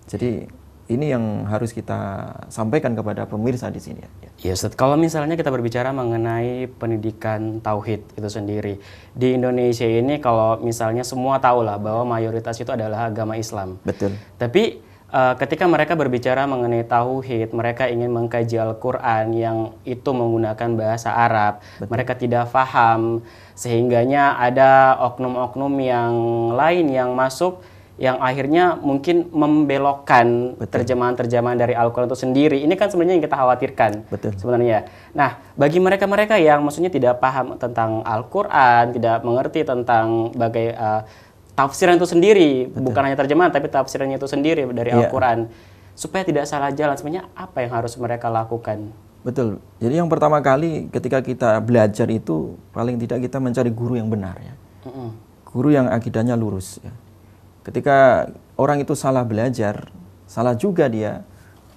Jadi 0.10 0.50
ini 0.92 1.08
yang 1.08 1.48
harus 1.48 1.72
kita 1.72 2.32
sampaikan 2.52 2.92
kepada 2.92 3.24
pemirsa 3.24 3.72
di 3.72 3.80
sini. 3.80 4.04
Ya, 4.42 4.52
Ustaz. 4.52 4.76
Kalau 4.76 5.00
misalnya 5.00 5.40
kita 5.40 5.48
berbicara 5.48 5.96
mengenai 5.96 6.68
pendidikan 6.68 7.64
tauhid 7.64 8.04
itu 8.18 8.28
sendiri 8.28 8.82
di 9.16 9.38
Indonesia 9.38 9.88
ini, 9.88 10.20
kalau 10.20 10.60
misalnya 10.60 11.06
semua 11.08 11.40
tahu 11.40 11.64
lah 11.64 11.80
bahwa 11.80 12.18
mayoritas 12.18 12.60
itu 12.60 12.74
adalah 12.74 13.08
agama 13.08 13.40
Islam. 13.40 13.80
Betul. 13.88 14.18
Tapi 14.36 14.84
uh, 15.12 15.36
ketika 15.38 15.68
mereka 15.68 15.94
berbicara 15.94 16.48
mengenai 16.48 16.88
tauhid, 16.88 17.52
mereka 17.54 17.92
ingin 17.92 18.10
mengkaji 18.10 18.58
Al-Qur'an 18.58 19.30
yang 19.36 19.76
itu 19.84 20.10
menggunakan 20.10 20.70
bahasa 20.74 21.14
Arab, 21.14 21.60
Betul. 21.78 21.92
mereka 21.92 22.14
tidak 22.18 22.50
paham 22.50 23.22
sehingganya 23.54 24.40
ada 24.40 24.98
oknum-oknum 25.12 25.74
yang 25.84 26.14
lain 26.58 26.90
yang 26.90 27.14
masuk 27.14 27.62
yang 28.02 28.18
akhirnya 28.18 28.82
mungkin 28.82 29.30
membelokkan 29.30 30.58
terjemahan-terjemahan 30.58 31.54
dari 31.54 31.78
Al-Quran 31.78 32.10
itu 32.10 32.18
sendiri. 32.18 32.58
Ini 32.66 32.74
kan 32.74 32.90
sebenarnya 32.90 33.22
yang 33.22 33.26
kita 33.30 33.38
khawatirkan 33.38 33.92
Betul. 34.10 34.34
sebenarnya. 34.42 34.90
Nah, 35.14 35.38
bagi 35.54 35.78
mereka-mereka 35.78 36.42
yang 36.42 36.66
maksudnya 36.66 36.90
tidak 36.90 37.22
paham 37.22 37.62
tentang 37.62 38.02
Al-Quran, 38.02 38.98
tidak 38.98 39.22
mengerti 39.22 39.62
tentang 39.62 40.34
bagai 40.34 40.74
uh, 40.74 41.06
tafsiran 41.58 42.00
itu 42.00 42.08
sendiri, 42.08 42.70
Betul. 42.70 42.92
bukan 42.92 43.02
hanya 43.08 43.18
terjemahan, 43.18 43.52
tapi 43.52 43.68
tafsirannya 43.68 44.18
itu 44.18 44.28
sendiri 44.28 44.66
dari 44.72 44.92
yeah. 44.92 45.06
Al-Quran, 45.06 45.52
supaya 45.94 46.24
tidak 46.24 46.48
salah 46.48 46.72
jalan, 46.72 46.96
sebenarnya 46.96 47.30
apa 47.36 47.64
yang 47.64 47.72
harus 47.76 47.94
mereka 48.00 48.32
lakukan? 48.32 48.92
Betul. 49.22 49.62
Jadi 49.78 50.02
yang 50.02 50.10
pertama 50.10 50.42
kali 50.42 50.90
ketika 50.90 51.22
kita 51.22 51.62
belajar 51.62 52.10
itu 52.10 52.58
paling 52.74 52.98
tidak 52.98 53.22
kita 53.30 53.38
mencari 53.38 53.70
guru 53.70 53.94
yang 53.94 54.10
benar 54.10 54.34
ya. 54.42 54.54
Mm 54.88 54.92
-hmm. 54.92 55.10
Guru 55.46 55.70
yang 55.70 55.86
akidahnya 55.94 56.34
lurus 56.34 56.82
ya 56.82 56.90
ketika 57.62 58.30
orang 58.58 58.82
itu 58.82 58.98
salah 58.98 59.26
belajar, 59.26 59.90
salah 60.26 60.58
juga 60.58 60.90
dia 60.90 61.22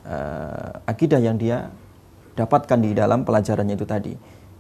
uh, 0.05 0.81
akidah 0.89 1.21
yang 1.21 1.37
dia 1.37 1.69
dapatkan 2.35 2.81
di 2.81 2.97
dalam 2.97 3.23
pelajarannya 3.23 3.77
itu 3.77 3.87
tadi. 3.87 4.15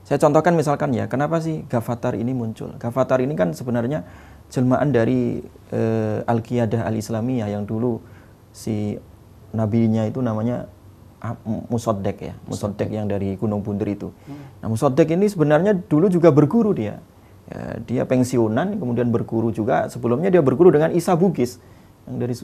Saya 0.04 0.20
contohkan 0.20 0.52
misalkan 0.52 0.92
ya, 0.92 1.08
kenapa 1.08 1.40
sih 1.40 1.64
Gavatar 1.64 2.12
ini 2.12 2.36
muncul? 2.36 2.76
Gavatar 2.76 3.24
ini 3.24 3.32
kan 3.32 3.56
sebenarnya 3.56 4.04
jelmaan 4.54 4.94
dari 4.94 5.42
uh, 5.74 6.22
Al-Qiyadah 6.30 6.86
Al-Islamiyah 6.86 7.50
yang 7.50 7.66
dulu 7.66 7.98
si 8.54 8.94
nabinya 9.50 10.06
itu 10.06 10.22
namanya 10.22 10.70
Musoddek 11.72 12.20
ya, 12.20 12.34
Musoddek 12.46 12.92
yang 12.92 13.10
dari 13.10 13.34
Gunung 13.34 13.64
Bunder 13.64 13.88
itu. 13.88 14.14
Hmm. 14.28 14.62
Nah 14.62 14.68
Musoddek 14.70 15.10
ini 15.10 15.26
sebenarnya 15.26 15.74
dulu 15.74 16.06
juga 16.12 16.30
berguru 16.30 16.70
dia 16.76 17.00
Ya, 17.44 17.76
dia 17.84 18.02
pensiunan, 18.08 18.80
kemudian 18.80 19.12
berguru 19.12 19.52
juga. 19.52 19.84
Sebelumnya 19.92 20.32
dia 20.32 20.40
berguru 20.40 20.72
dengan 20.72 20.88
Isa 20.96 21.12
Bugis. 21.12 21.60
Yang 22.04 22.16
dari 22.20 22.34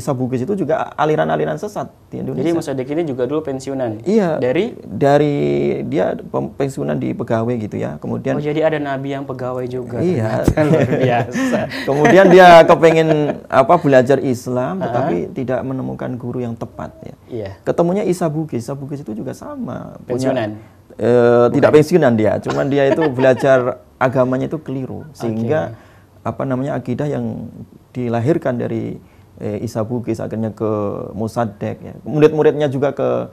Isa 0.00 0.16
Bugis 0.16 0.48
itu 0.48 0.56
juga 0.56 0.96
aliran-aliran 0.96 1.60
sesat 1.60 1.92
di 2.08 2.24
Indonesia. 2.24 2.40
Jadi 2.40 2.56
Mas 2.56 2.68
Adik 2.72 2.88
ini 2.88 3.02
juga 3.04 3.28
dulu 3.28 3.44
pensiunan? 3.44 4.00
Iya. 4.08 4.40
Dari? 4.40 4.72
Dari 4.80 5.36
dia 5.84 6.16
pensiunan 6.32 6.96
di 6.96 7.12
pegawai 7.12 7.52
gitu 7.60 7.76
ya. 7.76 8.00
Kemudian. 8.00 8.40
Oh 8.40 8.42
jadi 8.42 8.64
ada 8.64 8.80
nabi 8.80 9.12
yang 9.12 9.28
pegawai 9.28 9.68
juga. 9.68 10.00
Iya. 10.00 10.40
Luar 10.72 10.88
biasa. 10.88 11.58
Kemudian 11.84 12.26
dia 12.32 12.64
kepengen 12.64 13.08
apa 13.52 13.76
belajar 13.76 14.16
Islam, 14.24 14.80
tetapi 14.80 15.36
tidak 15.36 15.60
menemukan 15.60 16.16
guru 16.16 16.40
yang 16.40 16.56
tepat 16.56 16.96
ya. 17.04 17.16
Iya. 17.28 17.50
Ketemunya 17.60 18.08
Isa 18.08 18.24
Bugis. 18.32 18.64
Isa 18.64 18.72
Bugis 18.72 19.04
itu 19.04 19.12
juga 19.12 19.36
sama. 19.36 20.00
Pensiunan. 20.08 20.56
Punya, 20.56 20.74
eh, 20.96 21.46
tidak 21.52 21.70
pensiunan 21.74 22.12
dia, 22.14 22.38
cuman 22.40 22.66
dia 22.70 22.88
itu 22.88 23.02
belajar 23.10 23.84
agamanya 24.06 24.46
itu 24.50 24.58
keliru 24.60 25.06
sehingga 25.16 25.72
okay. 25.72 26.28
apa 26.28 26.42
namanya 26.44 26.76
akidah 26.76 27.08
yang 27.08 27.48
dilahirkan 27.94 28.58
dari 28.58 28.98
eh, 29.38 29.58
Isa 29.62 29.86
Bugis 29.86 30.18
akhirnya 30.18 30.50
ke 30.50 30.70
Musadek 31.14 31.78
ya. 31.78 31.94
Murid-muridnya 32.02 32.66
juga 32.66 32.90
ke 32.90 33.30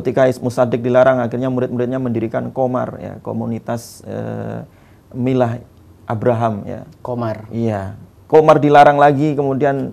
ketika 0.00 0.26
Musadek 0.40 0.80
dilarang 0.80 1.20
akhirnya 1.20 1.52
murid-muridnya 1.52 2.00
mendirikan 2.00 2.48
Komar 2.50 2.96
ya, 2.98 3.12
komunitas 3.20 4.00
eh, 4.08 4.64
Milah 5.12 5.60
Abraham 6.08 6.66
ya. 6.66 6.80
Komar. 7.04 7.46
Iya. 7.52 7.94
Komar 8.30 8.62
dilarang 8.62 8.96
lagi 8.98 9.34
kemudian 9.34 9.92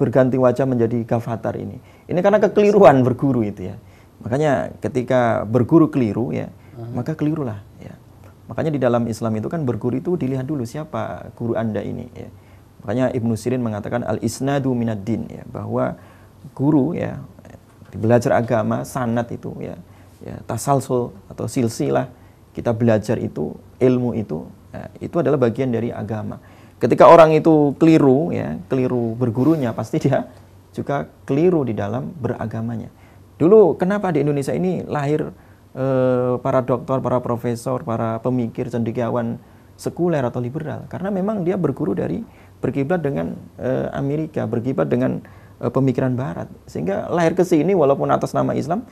berganti 0.00 0.40
wajah 0.40 0.64
menjadi 0.64 1.04
Gavatar 1.04 1.54
ini. 1.56 1.76
Ini 2.08 2.18
karena 2.24 2.40
kekeliruan 2.40 3.04
berguru 3.04 3.44
itu 3.44 3.68
ya. 3.68 3.76
Makanya 4.24 4.74
ketika 4.80 5.44
berguru 5.44 5.92
keliru 5.92 6.32
ya, 6.32 6.48
-huh. 6.48 6.90
maka 6.96 7.12
kelirulah 7.12 7.60
ya. 7.78 7.94
Makanya 8.48 8.72
di 8.72 8.80
dalam 8.80 9.04
Islam 9.06 9.36
itu 9.36 9.52
kan 9.52 9.62
berguru 9.68 10.00
itu 10.00 10.16
dilihat 10.16 10.48
dulu 10.48 10.64
siapa 10.64 11.28
guru 11.36 11.52
Anda 11.54 11.84
ini 11.84 12.08
ya. 12.16 12.28
Makanya 12.82 13.12
Ibnu 13.14 13.34
Sirin 13.34 13.62
mengatakan 13.62 14.06
al 14.06 14.22
isnadu 14.22 14.72
minad 14.72 15.02
din 15.02 15.26
ya 15.28 15.42
bahwa 15.48 15.98
guru 16.54 16.94
ya 16.94 17.18
belajar 17.94 18.36
agama 18.38 18.84
sanat 18.84 19.32
itu 19.32 19.50
ya 19.58 19.74
ya 20.22 20.36
tasalsul 20.44 21.14
atau 21.30 21.48
silsilah 21.48 22.10
kita 22.52 22.74
belajar 22.74 23.16
itu 23.22 23.54
ilmu 23.78 24.18
itu 24.18 24.44
ya, 24.74 24.90
itu 24.98 25.16
adalah 25.18 25.38
bagian 25.38 25.70
dari 25.70 25.90
agama. 25.90 26.38
Ketika 26.78 27.10
orang 27.10 27.34
itu 27.34 27.74
keliru 27.74 28.30
ya, 28.30 28.54
keliru 28.70 29.18
bergurunya 29.18 29.74
pasti 29.74 29.98
dia 29.98 30.30
juga 30.70 31.10
keliru 31.26 31.66
di 31.66 31.74
dalam 31.74 32.14
beragamanya. 32.14 32.90
Dulu 33.38 33.74
kenapa 33.74 34.14
di 34.14 34.22
Indonesia 34.22 34.54
ini 34.54 34.86
lahir 34.86 35.26
Eh, 35.78 36.34
para 36.42 36.58
dokter, 36.66 36.98
para 36.98 37.22
profesor, 37.22 37.86
para 37.86 38.18
pemikir 38.18 38.66
cendekiawan 38.66 39.38
sekuler 39.78 40.26
atau 40.26 40.42
liberal 40.42 40.90
karena 40.90 41.06
memang 41.06 41.46
dia 41.46 41.54
berguru 41.54 41.94
dari 41.94 42.18
berkiblat 42.58 43.00
dengan 43.02 43.38
uh, 43.58 43.88
Amerika, 43.94 44.44
berkiblat 44.44 44.90
dengan 44.90 45.22
uh, 45.62 45.70
pemikiran 45.70 46.14
barat. 46.14 46.50
Sehingga 46.66 47.06
lahir 47.10 47.34
ke 47.34 47.46
sini 47.46 47.74
walaupun 47.74 48.10
atas 48.10 48.34
nama 48.34 48.54
Islam 48.54 48.86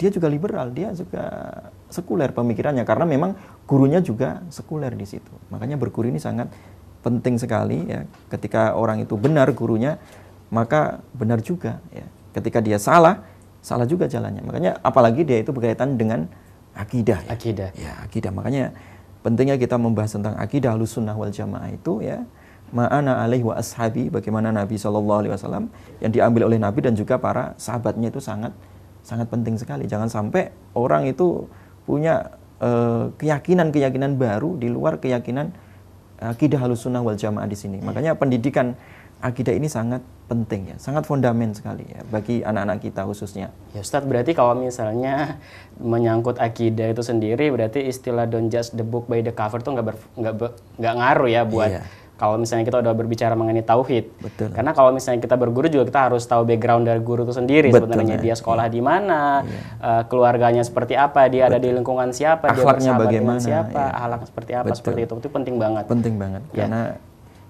dia 0.00 0.08
juga 0.08 0.32
liberal, 0.32 0.72
dia 0.72 0.96
juga 0.96 1.28
sekuler 1.92 2.32
pemikirannya 2.32 2.88
karena 2.88 3.04
memang 3.04 3.36
gurunya 3.68 4.00
juga 4.00 4.40
sekuler 4.48 4.96
di 4.96 5.04
situ. 5.04 5.28
Makanya 5.52 5.76
berguru 5.76 6.08
ini 6.08 6.16
sangat 6.16 6.48
penting 7.04 7.36
sekali 7.36 7.84
ya. 7.84 8.08
Ketika 8.32 8.72
orang 8.72 9.04
itu 9.04 9.20
benar 9.20 9.52
gurunya, 9.52 10.00
maka 10.48 11.04
benar 11.12 11.44
juga 11.44 11.84
ya. 11.92 12.08
Ketika 12.32 12.64
dia 12.64 12.80
salah, 12.80 13.20
salah 13.60 13.84
juga 13.84 14.08
jalannya. 14.08 14.40
Makanya 14.40 14.80
apalagi 14.80 15.20
dia 15.20 15.44
itu 15.44 15.52
berkaitan 15.52 16.00
dengan 16.00 16.32
akidah. 16.72 17.20
Ya. 17.20 17.30
Akidah. 17.36 17.70
Ya, 17.76 17.92
akidah. 18.00 18.32
Makanya 18.32 18.72
pentingnya 19.20 19.60
kita 19.60 19.76
membahas 19.76 20.16
tentang 20.16 20.32
akidah 20.40 20.72
sunnah 20.88 21.12
wal 21.12 21.28
jamaah 21.28 21.68
itu 21.68 22.00
ya 22.00 22.24
ma'ana 22.70 23.22
alaihi 23.26 23.42
wa 23.42 23.58
ashabi 23.58 24.06
bagaimana 24.08 24.54
Nabi 24.54 24.78
Shallallahu 24.78 25.26
alaihi 25.26 25.34
wasallam 25.34 25.64
yang 25.98 26.14
diambil 26.14 26.46
oleh 26.46 26.58
Nabi 26.58 26.86
dan 26.86 26.94
juga 26.94 27.18
para 27.18 27.58
sahabatnya 27.58 28.14
itu 28.14 28.22
sangat 28.22 28.54
sangat 29.02 29.26
penting 29.26 29.58
sekali. 29.58 29.90
Jangan 29.90 30.06
sampai 30.06 30.54
orang 30.76 31.10
itu 31.10 31.50
punya 31.88 32.30
keyakinan-keyakinan 33.16 34.14
uh, 34.14 34.18
baru 34.20 34.60
di 34.60 34.68
luar 34.68 35.00
keyakinan 35.00 35.50
akidah 36.20 36.60
sunnah 36.76 37.00
wal 37.00 37.16
jamaah 37.16 37.48
di 37.48 37.56
sini. 37.56 37.80
Makanya 37.80 38.14
pendidikan 38.14 38.76
akidah 39.24 39.56
ini 39.56 39.68
sangat 39.68 40.04
penting 40.28 40.70
ya, 40.72 40.76
sangat 40.76 41.08
fondamen 41.08 41.56
sekali 41.56 41.84
ya 41.88 42.04
bagi 42.12 42.44
anak-anak 42.44 42.78
kita 42.84 43.02
khususnya. 43.08 43.48
Ya 43.72 43.80
Ustadz, 43.80 44.06
berarti 44.06 44.36
kalau 44.36 44.54
misalnya 44.54 45.40
menyangkut 45.80 46.36
akidah 46.36 46.92
itu 46.92 47.02
sendiri, 47.02 47.48
berarti 47.50 47.88
istilah 47.88 48.28
don't 48.28 48.52
judge 48.52 48.70
the 48.76 48.84
book 48.84 49.08
by 49.08 49.24
the 49.24 49.32
cover 49.32 49.58
tuh 49.58 49.74
nggak 49.74 49.96
nggak 50.20 50.34
nggak 50.78 50.94
ngaruh 51.00 51.28
ya 51.28 51.42
buat 51.48 51.70
iya. 51.72 51.82
Kalau 52.20 52.36
misalnya 52.36 52.68
kita 52.68 52.84
udah 52.84 52.92
berbicara 52.92 53.32
mengenai 53.32 53.64
tauhid. 53.64 54.12
Betul. 54.20 54.52
Karena 54.52 54.76
kalau 54.76 54.92
misalnya 54.92 55.24
kita 55.24 55.40
berguru 55.40 55.72
juga 55.72 55.88
kita 55.88 56.00
harus 56.12 56.28
tahu 56.28 56.44
background 56.44 56.84
dari 56.84 57.00
guru 57.00 57.24
itu 57.24 57.32
sendiri 57.32 57.72
Betul, 57.72 57.88
sebenarnya 57.88 58.20
ya. 58.20 58.24
dia 58.28 58.34
sekolah 58.36 58.68
iya. 58.68 58.74
di 58.76 58.80
mana, 58.84 59.40
iya. 59.40 59.60
uh, 59.80 60.02
keluarganya 60.04 60.60
seperti 60.60 61.00
apa, 61.00 61.32
dia 61.32 61.48
Betul. 61.48 61.56
ada 61.56 61.58
di 61.64 61.68
lingkungan 61.72 62.08
siapa, 62.12 62.52
Akhlaknya 62.52 62.92
dia 62.92 63.00
bagaimana, 63.00 63.40
siapa, 63.40 63.80
iya. 63.88 63.96
akhlak 63.96 64.20
seperti 64.28 64.52
apa, 64.52 64.66
Betul. 64.68 64.78
seperti 64.84 65.00
itu. 65.08 65.14
Itu 65.16 65.30
penting 65.32 65.56
banget. 65.56 65.84
Penting 65.88 66.14
banget. 66.20 66.42
Ya. 66.52 66.68
Karena 66.68 66.82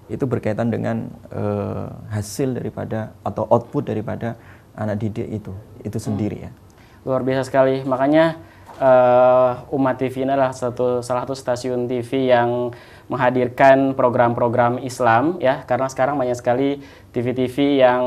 itu 0.07 0.23
berkaitan 0.23 0.71
dengan 0.71 1.11
uh, 1.35 1.91
hasil 2.07 2.55
daripada 2.55 3.11
atau 3.27 3.43
output 3.51 3.91
daripada 3.91 4.39
anak 4.79 5.03
didik 5.03 5.27
itu 5.27 5.51
itu 5.83 5.97
hmm. 5.99 6.05
sendiri 6.07 6.37
ya 6.47 6.51
luar 7.07 7.23
biasa 7.25 7.47
sekali 7.47 7.81
makanya 7.87 8.37
uh, 8.81 9.61
Umat 9.69 10.01
TV 10.01 10.25
ini 10.25 10.33
adalah 10.33 10.51
satu 10.51 11.05
salah 11.05 11.23
satu 11.23 11.37
stasiun 11.37 11.85
TV 11.85 12.33
yang 12.33 12.73
menghadirkan 13.07 13.93
program-program 13.93 14.81
Islam 14.81 15.37
ya 15.37 15.61
karena 15.69 15.87
sekarang 15.87 16.17
banyak 16.17 16.35
sekali 16.35 16.81
TV-TV 17.13 17.85
yang 17.85 18.03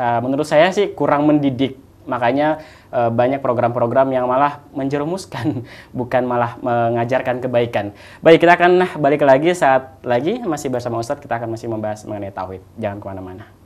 uh, 0.00 0.20
menurut 0.24 0.48
saya 0.48 0.72
sih 0.72 0.96
kurang 0.96 1.28
mendidik 1.28 1.76
Makanya 2.08 2.64
e, 2.90 3.00
banyak 3.12 3.38
program-program 3.38 4.10
yang 4.10 4.26
malah 4.26 4.64
menjerumuskan, 4.72 5.62
bukan 5.98 6.22
malah 6.24 6.56
mengajarkan 6.58 7.38
kebaikan. 7.38 7.92
Baik, 8.24 8.42
kita 8.42 8.56
akan 8.56 8.98
balik 8.98 9.22
lagi 9.22 9.54
saat 9.54 10.00
lagi 10.02 10.40
masih 10.40 10.72
bersama 10.72 10.98
Ustadz, 10.98 11.22
kita 11.22 11.38
akan 11.38 11.54
masih 11.54 11.68
membahas 11.68 12.02
mengenai 12.08 12.32
Tauhid. 12.34 12.64
Jangan 12.80 12.98
ke 12.98 13.06
mana-mana. 13.06 13.59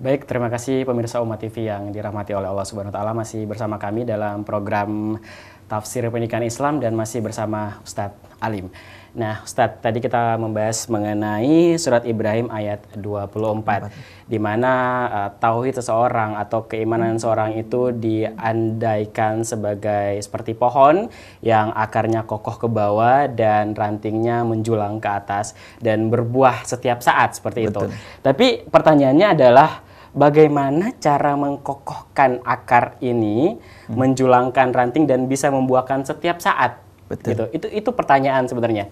Baik, 0.00 0.24
terima 0.24 0.48
kasih 0.48 0.88
pemirsa 0.88 1.20
Umat 1.20 1.36
TV 1.36 1.68
yang 1.68 1.92
dirahmati 1.92 2.32
oleh 2.32 2.48
Allah 2.48 2.64
Subhanahu 2.64 2.88
wa 2.88 2.96
taala 2.96 3.12
masih 3.12 3.44
bersama 3.44 3.76
kami 3.76 4.08
dalam 4.08 4.40
program 4.40 5.20
Tafsir 5.68 6.08
Pendidikan 6.08 6.40
Islam 6.40 6.80
dan 6.80 6.96
masih 6.96 7.20
bersama 7.20 7.76
Ustadz 7.84 8.16
Alim. 8.40 8.72
Nah, 9.12 9.44
Ustadz, 9.44 9.84
tadi 9.84 10.00
kita 10.00 10.40
membahas 10.40 10.88
mengenai 10.88 11.76
surat 11.76 12.08
Ibrahim 12.08 12.48
ayat 12.48 12.80
24 12.96 13.92
di 14.24 14.40
mana 14.40 14.72
uh, 15.12 15.30
tauhid 15.36 15.76
seseorang 15.76 16.40
atau 16.40 16.64
keimanan 16.64 17.20
seseorang 17.20 17.60
itu 17.60 17.92
diandaikan 17.92 19.44
sebagai 19.44 20.16
seperti 20.24 20.56
pohon 20.56 21.12
yang 21.44 21.76
akarnya 21.76 22.24
kokoh 22.24 22.56
ke 22.56 22.68
bawah 22.72 23.28
dan 23.28 23.76
rantingnya 23.76 24.48
menjulang 24.48 24.96
ke 24.96 25.08
atas 25.12 25.52
dan 25.84 26.08
berbuah 26.08 26.64
setiap 26.64 27.04
saat 27.04 27.36
seperti 27.36 27.68
Betul. 27.68 27.92
itu. 27.92 28.00
Tapi 28.24 28.64
pertanyaannya 28.64 29.28
adalah 29.36 29.70
bagaimana 30.12 30.92
cara 31.00 31.36
mengkokohkan 31.36 32.44
akar 32.44 33.00
ini 33.00 33.56
hmm. 33.56 33.96
menjulangkan 33.96 34.72
ranting 34.72 35.08
dan 35.08 35.28
bisa 35.28 35.48
membuahkan 35.48 36.04
setiap 36.04 36.40
saat 36.40 36.81
Betul. 37.12 37.28
Gitu. 37.36 37.44
Itu 37.52 37.66
itu 37.68 37.90
pertanyaan 37.92 38.48
sebenarnya 38.48 38.88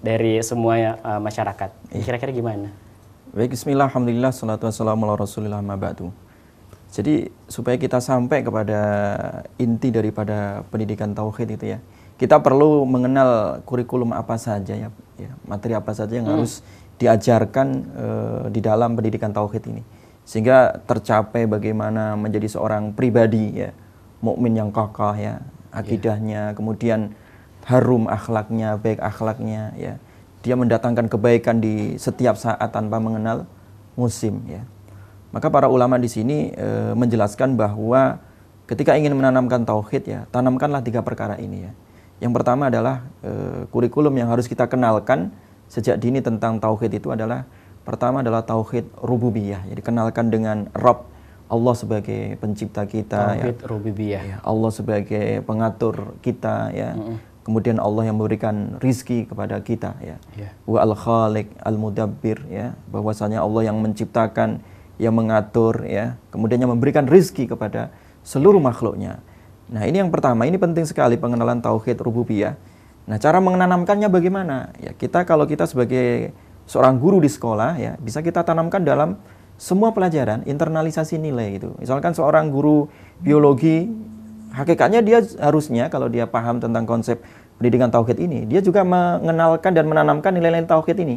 dari 0.00 0.40
semua 0.40 0.96
uh, 1.04 1.20
masyarakat. 1.20 1.70
Iya. 1.92 2.02
Kira-kira 2.08 2.32
gimana? 2.32 2.72
Baik, 3.28 3.52
bismillah, 3.52 3.92
alhamdulillah, 3.92 4.32
salatu 4.32 4.64
wassalamu 4.64 5.04
ala 5.04 5.20
rasulillah 5.20 5.60
ma'ba'du. 5.60 6.08
Jadi 6.88 7.28
supaya 7.44 7.76
kita 7.76 8.00
sampai 8.00 8.40
kepada 8.40 8.80
inti 9.60 9.92
daripada 9.92 10.64
pendidikan 10.72 11.12
tauhid 11.12 11.60
itu 11.60 11.76
ya, 11.76 11.78
kita 12.16 12.40
perlu 12.40 12.88
mengenal 12.88 13.60
kurikulum 13.68 14.16
apa 14.16 14.40
saja 14.40 14.72
ya, 14.72 14.88
ya 15.20 15.30
materi 15.44 15.76
apa 15.76 15.92
saja 15.92 16.16
yang 16.16 16.24
hmm. 16.24 16.34
harus 16.40 16.64
diajarkan 16.96 17.68
uh, 17.92 18.44
di 18.48 18.64
dalam 18.64 18.96
pendidikan 18.96 19.36
tauhid 19.36 19.68
ini, 19.68 19.84
sehingga 20.24 20.80
tercapai 20.88 21.44
bagaimana 21.44 22.16
menjadi 22.16 22.48
seorang 22.48 22.96
pribadi 22.96 23.60
ya, 23.60 23.76
mukmin 24.24 24.56
yang 24.56 24.72
kokoh 24.72 25.12
ya, 25.12 25.44
akidahnya, 25.68 26.50
yeah. 26.50 26.56
kemudian 26.56 27.12
harum 27.68 28.08
akhlaknya, 28.08 28.80
baik 28.80 28.98
akhlaknya 29.04 29.76
ya. 29.76 29.94
Dia 30.40 30.56
mendatangkan 30.56 31.12
kebaikan 31.12 31.60
di 31.60 32.00
setiap 32.00 32.40
saat 32.40 32.72
tanpa 32.72 32.96
mengenal 32.96 33.44
musim 33.92 34.40
ya. 34.48 34.64
Maka 35.28 35.52
para 35.52 35.68
ulama 35.68 36.00
di 36.00 36.08
sini 36.08 36.56
e, 36.56 36.96
menjelaskan 36.96 37.60
bahwa 37.60 38.16
ketika 38.64 38.96
ingin 38.96 39.12
menanamkan 39.12 39.68
tauhid 39.68 40.08
ya, 40.08 40.20
tanamkanlah 40.32 40.80
tiga 40.80 41.04
perkara 41.04 41.36
ini 41.36 41.68
ya. 41.68 41.72
Yang 42.24 42.32
pertama 42.40 42.72
adalah 42.72 43.04
e, 43.20 43.32
kurikulum 43.68 44.16
yang 44.16 44.32
harus 44.32 44.48
kita 44.48 44.64
kenalkan 44.64 45.28
sejak 45.68 46.00
dini 46.00 46.24
tentang 46.24 46.56
tauhid 46.56 46.96
itu 46.96 47.12
adalah 47.12 47.44
pertama 47.84 48.24
adalah 48.24 48.40
tauhid 48.48 48.88
rububiyah. 49.04 49.68
Jadi 49.68 49.84
kenalkan 49.84 50.32
dengan 50.32 50.72
Rob 50.72 51.04
Allah 51.52 51.74
sebagai 51.76 52.40
pencipta 52.40 52.88
kita 52.88 53.36
tauhid 53.36 53.56
ya. 53.60 53.66
rububiyah. 53.68 54.22
Ya, 54.24 54.36
Allah 54.40 54.70
sebagai 54.72 55.44
pengatur 55.44 56.16
kita 56.24 56.72
ya. 56.72 56.96
Mm 56.96 57.04
-mm 57.04 57.27
kemudian 57.48 57.80
Allah 57.80 58.12
yang 58.12 58.20
memberikan 58.20 58.76
rizki 58.76 59.24
kepada 59.24 59.56
kita 59.64 59.96
ya. 60.04 60.20
Yeah. 60.36 60.52
Wa 60.68 60.84
al 60.84 60.92
khaliq 60.92 61.48
al 61.64 61.80
mudabbir 61.80 62.44
ya, 62.52 62.76
bahwasanya 62.92 63.40
Allah 63.40 63.72
yang 63.72 63.80
menciptakan, 63.80 64.60
yang 65.00 65.16
mengatur 65.16 65.80
ya, 65.88 66.20
kemudian 66.28 66.60
yang 66.60 66.76
memberikan 66.76 67.08
rizki 67.08 67.48
kepada 67.48 67.88
seluruh 68.20 68.60
makhluknya. 68.60 69.24
Nah, 69.72 69.88
ini 69.88 70.04
yang 70.04 70.12
pertama, 70.12 70.44
ini 70.44 70.60
penting 70.60 70.84
sekali 70.84 71.16
pengenalan 71.16 71.64
tauhid 71.64 71.96
rububiyah. 71.96 72.60
Nah, 73.08 73.16
cara 73.16 73.40
menanamkannya 73.40 74.12
bagaimana? 74.12 74.76
Ya, 74.84 74.92
kita 74.92 75.24
kalau 75.24 75.48
kita 75.48 75.64
sebagai 75.64 76.36
seorang 76.68 77.00
guru 77.00 77.24
di 77.24 77.32
sekolah 77.32 77.80
ya, 77.80 77.96
bisa 77.96 78.20
kita 78.20 78.44
tanamkan 78.44 78.84
dalam 78.84 79.16
semua 79.56 79.96
pelajaran 79.96 80.44
internalisasi 80.44 81.16
nilai 81.16 81.56
itu. 81.56 81.72
Misalkan 81.80 82.12
seorang 82.12 82.52
guru 82.52 82.92
biologi 83.24 83.88
hakikatnya 84.52 85.00
dia 85.04 85.18
harusnya 85.40 85.88
kalau 85.92 86.08
dia 86.08 86.24
paham 86.28 86.60
tentang 86.60 86.84
konsep 86.88 87.20
pendidikan 87.58 87.90
tauhid 87.90 88.18
ini, 88.22 88.46
dia 88.46 88.62
juga 88.62 88.86
mengenalkan 88.86 89.74
dan 89.74 89.90
menanamkan 89.90 90.30
nilai-nilai 90.30 90.70
tauhid 90.70 90.98
ini. 91.02 91.16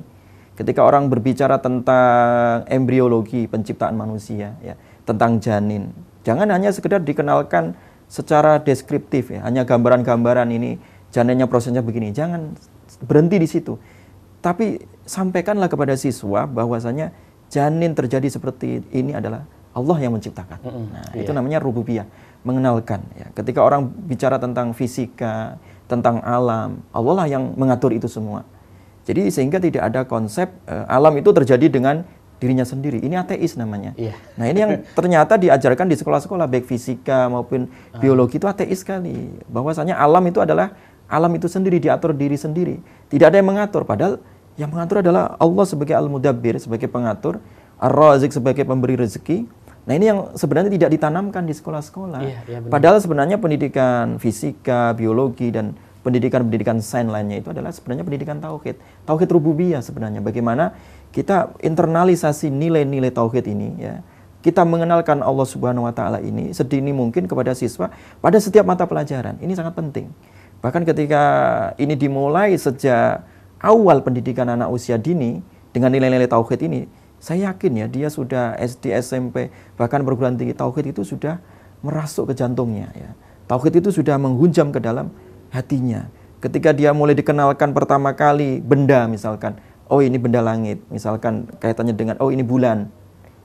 Ketika 0.57 0.83
orang 0.83 1.07
berbicara 1.07 1.61
tentang 1.63 2.67
embriologi 2.67 3.47
penciptaan 3.47 3.95
manusia, 3.95 4.57
ya, 4.59 4.75
tentang 5.07 5.39
janin, 5.39 5.95
jangan 6.27 6.50
hanya 6.51 6.73
sekedar 6.73 7.00
dikenalkan 7.01 7.77
secara 8.11 8.59
deskriptif 8.59 9.31
ya, 9.31 9.47
hanya 9.47 9.63
gambaran-gambaran 9.63 10.51
ini 10.51 10.75
janinnya 11.13 11.47
prosesnya 11.47 11.79
begini, 11.79 12.11
jangan 12.11 12.51
berhenti 13.05 13.38
di 13.39 13.47
situ. 13.47 13.79
Tapi 14.41 14.81
sampaikanlah 15.05 15.69
kepada 15.69 15.93
siswa 15.95 16.50
bahwasanya 16.50 17.13
janin 17.47 17.93
terjadi 17.93 18.27
seperti 18.27 18.81
ini 18.91 19.13
adalah 19.13 19.46
Allah 19.72 19.98
yang 20.03 20.17
menciptakan. 20.17 20.59
Nah, 20.67 21.15
iya. 21.15 21.24
itu 21.24 21.31
namanya 21.31 21.63
rububiyah 21.63 22.03
mengenalkan 22.41 23.05
ya. 23.17 23.29
Ketika 23.37 23.61
orang 23.61 23.87
bicara 23.87 24.41
tentang 24.41 24.73
fisika, 24.73 25.61
tentang 25.85 26.23
alam, 26.23 26.81
Allah 26.95 27.13
lah 27.23 27.27
yang 27.27 27.53
mengatur 27.59 27.93
itu 27.93 28.07
semua. 28.07 28.47
Jadi 29.05 29.33
sehingga 29.33 29.57
tidak 29.57 29.83
ada 29.91 30.01
konsep 30.05 30.47
uh, 30.69 30.85
alam 30.87 31.13
itu 31.17 31.29
terjadi 31.33 31.67
dengan 31.67 32.05
dirinya 32.41 32.65
sendiri. 32.65 33.01
Ini 33.01 33.21
ateis 33.21 33.53
namanya. 33.53 33.93
Iya. 33.97 34.17
Nah, 34.37 34.45
ini 34.49 34.59
yang 34.61 34.73
ternyata 34.97 35.37
diajarkan 35.37 35.85
di 35.85 35.95
sekolah-sekolah 35.97 36.49
baik 36.49 36.65
fisika 36.65 37.29
maupun 37.29 37.69
uh. 37.69 38.01
biologi 38.01 38.41
itu 38.41 38.49
ateis 38.49 38.81
sekali. 38.81 39.37
Bahwasanya 39.49 39.97
alam 39.97 40.25
itu 40.25 40.41
adalah 40.41 40.73
alam 41.05 41.29
itu 41.37 41.45
sendiri 41.45 41.77
diatur 41.77 42.17
diri 42.17 42.37
sendiri. 42.39 42.81
Tidak 43.11 43.25
ada 43.29 43.37
yang 43.37 43.49
mengatur 43.51 43.85
padahal 43.85 44.17
yang 44.55 44.71
mengatur 44.71 44.99
adalah 45.01 45.35
Allah 45.39 45.65
sebagai 45.65 45.95
Al-Mudabbir, 45.95 46.59
sebagai 46.59 46.91
pengatur, 46.91 47.39
Ar-Razik 47.81 48.35
sebagai 48.35 48.61
pemberi 48.67 48.99
rezeki, 48.99 49.47
Nah 49.81 49.94
ini 49.98 50.05
yang 50.13 50.20
sebenarnya 50.37 50.70
tidak 50.70 50.89
ditanamkan 50.94 51.44
di 51.50 51.53
sekolah-sekolah. 51.57 52.22
Iya, 52.22 52.39
iya 52.46 52.57
Padahal 52.70 53.01
sebenarnya 53.01 53.41
pendidikan 53.41 54.22
fisika, 54.22 54.94
biologi 54.94 55.50
dan 55.50 55.74
pendidikan-pendidikan 56.05 56.81
sains 56.81 57.09
lainnya 57.09 57.41
itu 57.41 57.50
adalah 57.50 57.74
sebenarnya 57.74 58.05
pendidikan 58.05 58.37
tauhid. 58.37 58.77
Tauhid 59.05 59.29
rububiyah 59.29 59.81
sebenarnya. 59.81 60.22
Bagaimana 60.22 60.77
kita 61.09 61.57
internalisasi 61.61 62.53
nilai-nilai 62.53 63.09
tauhid 63.09 63.46
ini 63.50 63.70
ya. 63.81 63.96
Kita 64.41 64.65
mengenalkan 64.65 65.22
Allah 65.22 65.46
Subhanahu 65.46 65.85
wa 65.85 65.94
taala 65.94 66.17
ini 66.17 66.50
sedini 66.50 66.89
mungkin 66.89 67.29
kepada 67.29 67.53
siswa 67.53 67.94
pada 68.17 68.37
setiap 68.41 68.65
mata 68.65 68.89
pelajaran. 68.89 69.37
Ini 69.37 69.53
sangat 69.53 69.77
penting. 69.77 70.09
Bahkan 70.65 70.81
ketika 70.81 71.24
ini 71.77 71.94
dimulai 71.94 72.57
sejak 72.57 73.22
awal 73.61 74.01
pendidikan 74.01 74.50
anak 74.50 74.74
usia 74.74 74.98
dini 74.98 75.46
dengan 75.70 75.94
nilai-nilai 75.94 76.25
tauhid 76.25 76.57
ini, 76.65 76.89
saya 77.22 77.53
yakin 77.53 77.86
ya 77.86 77.88
dia 77.88 78.10
sudah 78.10 78.57
SD, 78.57 78.98
SMP, 78.98 79.53
bahkan 79.77 80.01
perguruan 80.01 80.42
tinggi 80.42 80.57
tauhid 80.57 80.90
itu 80.90 81.05
sudah 81.05 81.38
merasuk 81.86 82.34
ke 82.34 82.34
jantungnya 82.34 82.90
ya. 82.98 83.14
Tauhid 83.46 83.77
itu 83.77 83.94
sudah 83.94 84.18
menghunjam 84.18 84.74
ke 84.74 84.81
dalam 84.81 85.14
hatinya. 85.53 86.10
Ketika 86.42 86.74
dia 86.74 86.90
mulai 86.98 87.14
dikenalkan 87.14 87.77
pertama 87.77 88.18
kali 88.18 88.57
benda 88.57 89.05
misalkan, 89.05 89.62
oh 89.86 90.01
ini 90.01 90.18
benda 90.18 90.42
langit, 90.42 90.81
misalkan 90.90 91.46
kaitannya 91.62 91.94
dengan 91.94 92.18
oh 92.18 92.34
ini 92.34 92.42
bulan, 92.42 92.90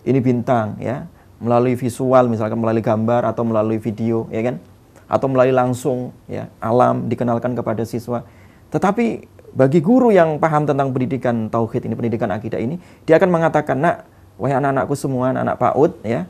ini 0.08 0.24
bintang 0.24 0.80
ya, 0.80 1.04
melalui 1.36 1.76
visual 1.76 2.32
misalkan 2.32 2.56
melalui 2.56 2.80
gambar 2.80 3.28
atau 3.28 3.44
melalui 3.44 3.76
video 3.76 4.24
ya 4.32 4.40
kan, 4.40 4.56
atau 5.04 5.28
melalui 5.28 5.52
langsung 5.52 6.16
ya 6.24 6.48
alam 6.64 7.12
dikenalkan 7.12 7.52
kepada 7.52 7.84
siswa. 7.84 8.24
Tetapi 8.72 9.35
bagi 9.56 9.80
guru 9.80 10.12
yang 10.12 10.36
paham 10.36 10.68
tentang 10.68 10.92
pendidikan 10.92 11.48
tauhid 11.48 11.88
ini, 11.88 11.96
pendidikan 11.96 12.28
akidah 12.28 12.60
ini, 12.60 12.76
dia 13.08 13.16
akan 13.16 13.32
mengatakan, 13.32 13.80
"Nak, 13.80 13.96
wahai 14.36 14.52
anak-anakku 14.60 14.92
semua, 14.92 15.32
anak-anak 15.32 15.56
PAUD 15.56 15.92
ya, 16.04 16.28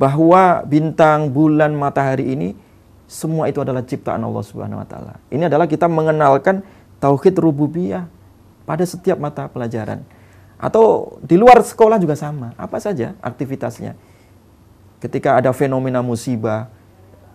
bahwa 0.00 0.64
bintang, 0.64 1.28
bulan, 1.28 1.76
matahari 1.76 2.32
ini 2.32 2.56
semua 3.04 3.44
itu 3.52 3.60
adalah 3.60 3.84
ciptaan 3.84 4.24
Allah 4.24 4.40
Subhanahu 4.40 4.80
wa 4.80 4.88
taala. 4.88 5.20
Ini 5.28 5.52
adalah 5.52 5.68
kita 5.68 5.84
mengenalkan 5.84 6.64
tauhid 6.96 7.36
rububiyah 7.36 8.08
pada 8.64 8.88
setiap 8.88 9.20
mata 9.20 9.52
pelajaran. 9.52 10.00
Atau 10.56 11.18
di 11.20 11.36
luar 11.36 11.60
sekolah 11.60 12.00
juga 12.00 12.16
sama, 12.16 12.56
apa 12.56 12.80
saja 12.80 13.12
aktivitasnya. 13.20 13.98
Ketika 15.02 15.36
ada 15.36 15.52
fenomena 15.52 16.00
musibah, 16.00 16.72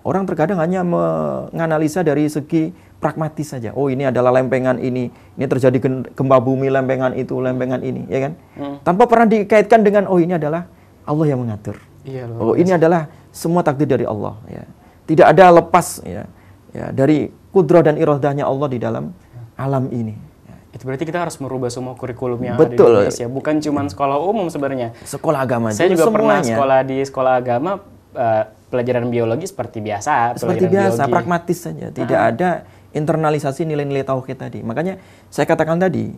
orang 0.08 0.24
terkadang 0.24 0.64
hanya 0.64 0.88
menganalisa 0.88 2.00
dari 2.00 2.32
segi 2.32 2.72
pragmatis 3.04 3.52
saja. 3.52 3.76
Oh 3.76 3.92
ini 3.92 4.08
adalah 4.08 4.32
lempengan 4.32 4.80
ini, 4.80 5.12
ini 5.12 5.46
terjadi 5.46 5.78
gempa 6.16 6.38
bumi 6.40 6.72
lempengan 6.72 7.12
itu, 7.14 7.36
lempengan 7.44 7.84
ini, 7.84 8.08
ya 8.08 8.20
kan? 8.30 8.34
Hmm. 8.56 8.76
Tanpa 8.88 9.04
pernah 9.06 9.28
dikaitkan 9.28 9.84
dengan 9.84 10.08
oh 10.08 10.18
ini 10.18 10.40
adalah 10.40 10.66
Allah 11.04 11.26
yang 11.28 11.44
mengatur. 11.44 11.76
Iya, 12.08 12.32
oh 12.40 12.56
ini 12.56 12.72
adalah 12.72 13.12
semua 13.36 13.62
takdir 13.62 13.86
dari 13.86 14.08
Allah. 14.08 14.40
Ya. 14.48 14.64
Tidak 15.08 15.28
ada 15.28 15.52
lepas 15.60 16.00
ya, 16.08 16.24
ya 16.72 16.90
dari 16.96 17.28
kudrah 17.52 17.84
dan 17.84 18.00
irodahnya 18.00 18.48
Allah 18.48 18.68
di 18.72 18.80
dalam 18.80 19.12
alam 19.60 19.92
ini. 19.92 20.16
Ya. 20.48 20.56
Itu 20.72 20.88
berarti 20.88 21.04
kita 21.04 21.28
harus 21.28 21.36
merubah 21.44 21.68
semua 21.68 22.00
kurikulum 22.00 22.40
yang 22.40 22.56
Betul. 22.56 22.96
ada 22.96 23.12
di 23.12 23.14
Indonesia, 23.14 23.28
bukan 23.28 23.56
cuma 23.60 23.82
sekolah 23.92 24.18
umum 24.24 24.48
sebenarnya. 24.48 24.96
Sekolah 25.04 25.44
agama. 25.44 25.70
Saya 25.76 25.92
juga 25.92 26.08
semuanya. 26.08 26.16
pernah 26.16 26.38
sekolah 26.48 26.80
di 26.88 26.98
sekolah 27.04 27.34
agama. 27.36 27.72
Uh, 28.18 28.57
pelajaran 28.68 29.08
biologi 29.08 29.48
seperti 29.48 29.80
biasa. 29.80 30.36
Seperti 30.38 30.68
biasa, 30.68 31.06
biologi. 31.08 31.14
pragmatis 31.14 31.60
saja. 31.60 31.88
Tidak 31.92 32.20
ah. 32.20 32.30
ada 32.32 32.50
internalisasi 32.92 33.64
nilai-nilai 33.68 34.04
tauhid 34.04 34.38
tadi. 34.38 34.60
Makanya 34.64 35.00
saya 35.32 35.48
katakan 35.48 35.80
tadi, 35.80 36.12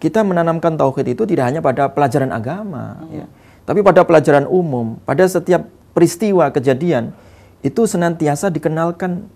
kita 0.00 0.20
menanamkan 0.24 0.76
tauhid 0.76 1.16
itu 1.16 1.24
tidak 1.24 1.48
hanya 1.48 1.60
pada 1.64 1.88
pelajaran 1.88 2.32
agama, 2.32 3.00
hmm. 3.00 3.12
ya, 3.12 3.26
tapi 3.64 3.80
pada 3.80 4.04
pelajaran 4.06 4.44
umum, 4.46 5.00
pada 5.02 5.24
setiap 5.26 5.66
peristiwa 5.96 6.52
kejadian 6.52 7.16
itu 7.64 7.82
senantiasa 7.88 8.52
dikenalkan 8.52 9.26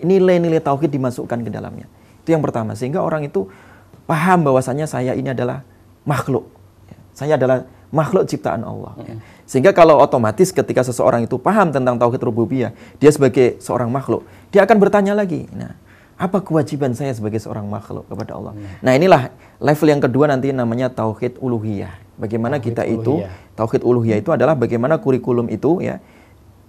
nilai-nilai 0.00 0.62
tauhid 0.62 0.94
dimasukkan 0.94 1.42
ke 1.42 1.50
dalamnya. 1.50 1.90
Itu 2.22 2.32
yang 2.32 2.40
pertama. 2.40 2.78
Sehingga 2.78 3.02
orang 3.02 3.26
itu 3.26 3.50
paham 4.06 4.46
bahwasanya 4.46 4.86
saya 4.86 5.12
ini 5.12 5.34
adalah 5.34 5.66
makhluk. 6.06 6.48
Saya 7.12 7.34
adalah 7.34 7.66
makhluk 7.90 8.30
ciptaan 8.30 8.62
Allah. 8.62 8.94
Sehingga 9.48 9.72
kalau 9.72 9.96
otomatis 9.96 10.52
ketika 10.52 10.84
seseorang 10.84 11.24
itu 11.24 11.40
paham 11.40 11.72
tentang 11.72 11.96
tauhid 11.96 12.20
rububiyah, 12.20 12.76
dia 13.00 13.08
sebagai 13.08 13.56
seorang 13.64 13.88
makhluk, 13.88 14.28
dia 14.52 14.60
akan 14.68 14.76
bertanya 14.76 15.16
lagi. 15.16 15.48
Nah, 15.56 15.72
apa 16.20 16.44
kewajiban 16.44 16.92
saya 16.92 17.16
sebagai 17.16 17.40
seorang 17.40 17.64
makhluk 17.64 18.04
kepada 18.12 18.36
Allah? 18.36 18.52
Nah, 18.84 18.92
inilah 18.92 19.32
level 19.56 19.88
yang 19.88 20.04
kedua 20.04 20.28
nanti 20.28 20.52
namanya 20.52 20.92
tauhid 20.92 21.40
uluhiyah. 21.40 21.96
Bagaimana 22.20 22.60
tauhid 22.60 22.68
kita 22.68 22.82
uluhiyah. 22.84 23.00
itu 23.00 23.14
tauhid 23.56 23.82
uluhiyah 23.88 24.18
itu 24.20 24.30
adalah 24.36 24.52
bagaimana 24.52 25.00
kurikulum 25.00 25.48
itu 25.48 25.80
ya 25.80 25.96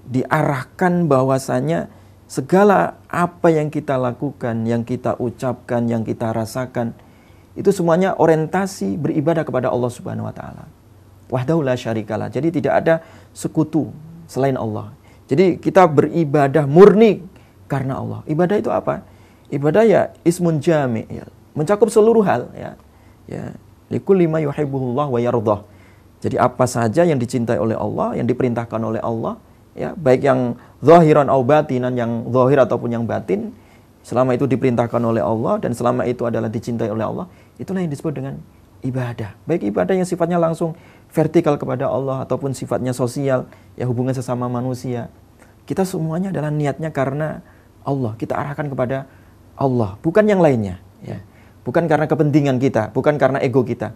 diarahkan 0.08 1.12
bahwasanya 1.12 1.92
segala 2.32 2.96
apa 3.12 3.52
yang 3.52 3.68
kita 3.68 4.00
lakukan, 4.00 4.64
yang 4.64 4.88
kita 4.88 5.20
ucapkan, 5.20 5.84
yang 5.92 6.08
kita 6.08 6.32
rasakan 6.32 6.96
itu 7.60 7.76
semuanya 7.76 8.16
orientasi 8.16 8.96
beribadah 8.96 9.44
kepada 9.44 9.68
Allah 9.68 9.92
Subhanahu 9.92 10.32
wa 10.32 10.34
taala. 10.34 10.79
Wahdahu 11.30 11.62
la 11.62 11.78
syarikalah. 11.78 12.28
Jadi 12.34 12.62
tidak 12.62 12.74
ada 12.86 12.96
sekutu 13.32 13.94
selain 14.26 14.58
Allah. 14.58 14.94
Jadi 15.30 15.62
kita 15.62 15.86
beribadah 15.86 16.66
murni 16.66 17.22
karena 17.70 18.02
Allah. 18.02 18.26
Ibadah 18.26 18.58
itu 18.58 18.74
apa? 18.74 19.06
Ibadah 19.54 19.84
ya 19.86 20.02
ismun 20.26 20.58
jami 20.58 21.06
ya, 21.10 21.26
mencakup 21.54 21.90
seluruh 21.90 22.26
hal 22.26 22.50
ya. 22.58 22.74
Ya, 23.30 23.54
likulli 23.94 24.26
ma 24.26 24.42
yuhibbuhullah 24.42 25.06
wa 25.06 25.20
yardah. 25.22 25.62
Jadi 26.20 26.36
apa 26.42 26.66
saja 26.66 27.06
yang 27.06 27.22
dicintai 27.22 27.62
oleh 27.62 27.78
Allah, 27.78 28.18
yang 28.18 28.26
diperintahkan 28.26 28.82
oleh 28.82 29.00
Allah, 29.00 29.38
ya, 29.78 29.94
baik 29.94 30.26
yang 30.26 30.58
zahiran 30.82 31.30
atau 31.30 31.46
batinan, 31.46 31.94
yang 31.94 32.26
zahir 32.34 32.60
ataupun 32.60 32.90
yang 32.90 33.06
batin, 33.06 33.54
selama 34.02 34.34
itu 34.34 34.50
diperintahkan 34.50 35.00
oleh 35.00 35.22
Allah 35.22 35.62
dan 35.62 35.72
selama 35.78 36.10
itu 36.10 36.26
adalah 36.26 36.50
dicintai 36.50 36.90
oleh 36.90 37.06
Allah, 37.06 37.26
itulah 37.62 37.80
yang 37.80 37.94
disebut 37.94 38.14
dengan 38.18 38.36
ibadah. 38.84 39.36
Baik 39.48 39.70
ibadah 39.70 39.94
yang 39.96 40.08
sifatnya 40.08 40.42
langsung 40.42 40.76
vertikal 41.10 41.58
kepada 41.58 41.90
Allah 41.90 42.24
ataupun 42.26 42.54
sifatnya 42.54 42.94
sosial, 42.94 43.50
ya 43.76 43.86
hubungan 43.90 44.14
sesama 44.14 44.46
manusia. 44.48 45.10
Kita 45.66 45.86
semuanya 45.86 46.34
adalah 46.34 46.50
niatnya 46.50 46.90
karena 46.90 47.42
Allah. 47.86 48.18
Kita 48.18 48.38
arahkan 48.38 48.70
kepada 48.70 49.06
Allah, 49.58 49.98
bukan 50.02 50.26
yang 50.26 50.42
lainnya. 50.42 50.82
Ya. 51.06 51.22
Bukan 51.68 51.86
karena 51.86 52.10
kepentingan 52.10 52.58
kita, 52.58 52.90
bukan 52.96 53.22
karena 53.22 53.38
ego 53.44 53.62
kita. 53.62 53.94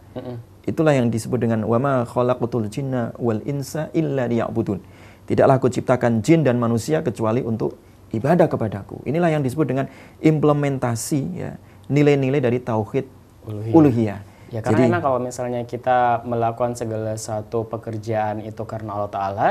Itulah 0.64 0.94
yang 0.94 1.10
disebut 1.10 1.42
dengan 1.42 1.66
wama 1.66 2.06
khalaqatul 2.06 2.70
jinna 2.70 3.16
wal 3.18 3.42
insa 3.44 3.90
illa 3.98 4.30
liya'budun. 4.30 4.80
Tidaklah 5.26 5.58
aku 5.58 5.72
ciptakan 5.72 6.20
jin 6.22 6.44
dan 6.44 6.60
manusia 6.60 7.00
kecuali 7.02 7.40
untuk 7.42 7.80
ibadah 8.12 8.48
kepadaku. 8.48 9.02
Inilah 9.08 9.34
yang 9.34 9.44
disebut 9.44 9.66
dengan 9.66 9.86
implementasi 10.20 11.22
ya 11.34 11.58
nilai-nilai 11.88 12.40
dari 12.40 12.60
tauhid 12.60 13.08
uluhiyah. 13.48 13.74
uluhiyah. 13.76 14.20
Ya 14.54 14.62
karena 14.62 14.86
Jadi, 14.86 15.02
kalau 15.02 15.18
misalnya 15.18 15.62
kita 15.66 16.22
melakukan 16.30 16.78
segala 16.78 17.18
satu 17.18 17.66
pekerjaan 17.66 18.46
itu 18.46 18.62
karena 18.70 18.94
Allah 18.94 19.10
Ta'ala, 19.10 19.48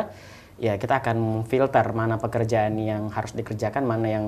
ya 0.62 0.78
kita 0.78 1.02
akan 1.02 1.42
filter 1.50 1.82
mana 1.90 2.22
pekerjaan 2.22 2.78
yang 2.78 3.10
harus 3.10 3.34
dikerjakan, 3.34 3.82
mana 3.82 4.06
yang 4.06 4.24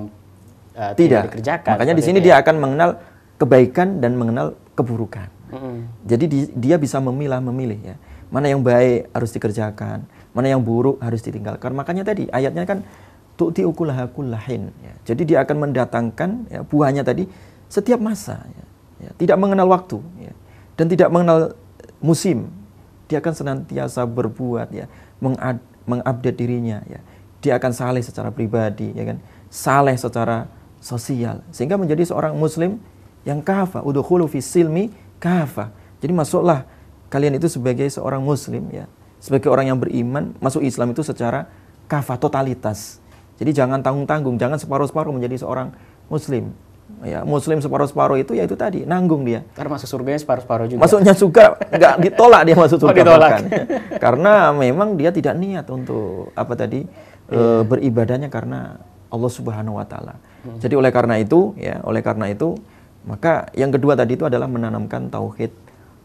uh, 0.74 0.90
tidak. 0.98 0.98
tidak 0.98 1.22
dikerjakan. 1.30 1.74
Makanya 1.78 1.94
di 1.94 2.02
sini 2.02 2.18
dia 2.18 2.42
akan 2.42 2.58
mengenal 2.58 2.90
kebaikan 3.38 4.02
dan 4.02 4.18
mengenal 4.18 4.58
keburukan. 4.74 5.30
Mm 5.54 5.58
-hmm. 5.62 5.76
Jadi 6.10 6.24
di, 6.26 6.38
dia 6.58 6.74
bisa 6.74 6.98
memilah 6.98 7.38
memilih 7.38 7.94
ya. 7.94 7.96
Mana 8.34 8.50
yang 8.50 8.66
baik 8.66 9.14
harus 9.14 9.30
dikerjakan, 9.30 10.02
mana 10.34 10.50
yang 10.50 10.58
buruk 10.58 10.98
harus 10.98 11.22
ditinggalkan. 11.22 11.70
Makanya 11.70 12.02
tadi 12.02 12.26
ayatnya 12.34 12.66
kan 12.66 12.82
tu'ti 13.38 13.62
ukulaha 13.62 14.10
kullahin. 14.10 14.74
Ya. 14.82 15.14
Jadi 15.14 15.22
dia 15.22 15.38
akan 15.46 15.70
mendatangkan 15.70 16.50
ya, 16.50 16.66
buahnya 16.66 17.06
tadi 17.06 17.30
setiap 17.70 18.02
masa. 18.02 18.42
Ya. 18.42 18.64
Ya. 19.06 19.10
Tidak 19.14 19.38
mengenal 19.38 19.70
waktu. 19.70 20.02
Ya 20.18 20.34
dan 20.74 20.86
tidak 20.90 21.08
mengenal 21.10 21.54
musim. 22.02 22.50
Dia 23.06 23.20
akan 23.20 23.34
senantiasa 23.36 24.08
berbuat 24.08 24.72
ya, 24.72 24.88
mengupdate 25.84 26.36
dirinya 26.36 26.80
ya. 26.88 27.00
Dia 27.44 27.60
akan 27.60 27.72
saleh 27.76 28.00
secara 28.00 28.32
pribadi 28.32 28.88
ya 28.96 29.04
kan, 29.04 29.20
saleh 29.52 29.94
secara 30.00 30.48
sosial 30.80 31.44
sehingga 31.52 31.76
menjadi 31.76 32.08
seorang 32.08 32.32
muslim 32.36 32.80
yang 33.28 33.44
kafa, 33.44 33.84
udkhulu 33.84 34.24
fi 34.28 34.40
silmi 34.40 34.88
kafa. 35.20 35.72
Jadi 36.00 36.12
masuklah 36.16 36.64
kalian 37.12 37.36
itu 37.36 37.48
sebagai 37.52 37.84
seorang 37.92 38.24
muslim 38.24 38.68
ya, 38.72 38.88
sebagai 39.20 39.52
orang 39.52 39.68
yang 39.68 39.78
beriman 39.80 40.32
masuk 40.40 40.64
Islam 40.64 40.96
itu 40.96 41.04
secara 41.04 41.48
kafa 41.84 42.16
totalitas. 42.16 43.00
Jadi 43.36 43.52
jangan 43.52 43.84
tanggung-tanggung, 43.84 44.40
jangan 44.40 44.56
separuh-separuh 44.56 45.12
menjadi 45.12 45.44
seorang 45.44 45.76
muslim 46.08 46.56
ya 47.04 47.24
muslim 47.24 47.60
separuh-separuh 47.60 48.20
itu 48.20 48.36
ya 48.36 48.44
itu 48.44 48.56
tadi 48.56 48.84
nanggung 48.84 49.24
dia 49.24 49.44
karena 49.56 49.76
masuk 49.76 49.88
surga 49.88 50.20
separuh-separuh 50.20 50.66
juga 50.68 50.80
masuknya 50.84 51.12
suka 51.16 51.56
nggak 51.72 51.94
ditolak 52.08 52.42
dia 52.44 52.56
masuk 52.56 52.76
oh, 52.80 52.82
surga 52.88 53.00
oh, 53.00 53.04
ditolak. 53.04 53.32
karena 54.00 54.32
memang 54.52 54.96
dia 54.96 55.10
tidak 55.12 55.34
niat 55.36 55.66
untuk 55.72 56.32
apa 56.36 56.52
tadi 56.56 56.84
yeah. 57.32 57.64
e, 57.64 57.68
beribadahnya 57.68 58.28
karena 58.28 58.80
Allah 59.08 59.30
Subhanahu 59.32 59.80
Wa 59.80 59.86
Taala 59.88 60.14
hmm. 60.16 60.60
jadi 60.60 60.74
oleh 60.76 60.90
karena 60.92 61.20
itu 61.20 61.56
ya 61.56 61.80
oleh 61.84 62.00
karena 62.04 62.28
itu 62.28 62.56
maka 63.04 63.52
yang 63.52 63.68
kedua 63.68 63.96
tadi 63.96 64.16
itu 64.16 64.24
adalah 64.24 64.48
menanamkan 64.48 65.12
tauhid 65.12 65.52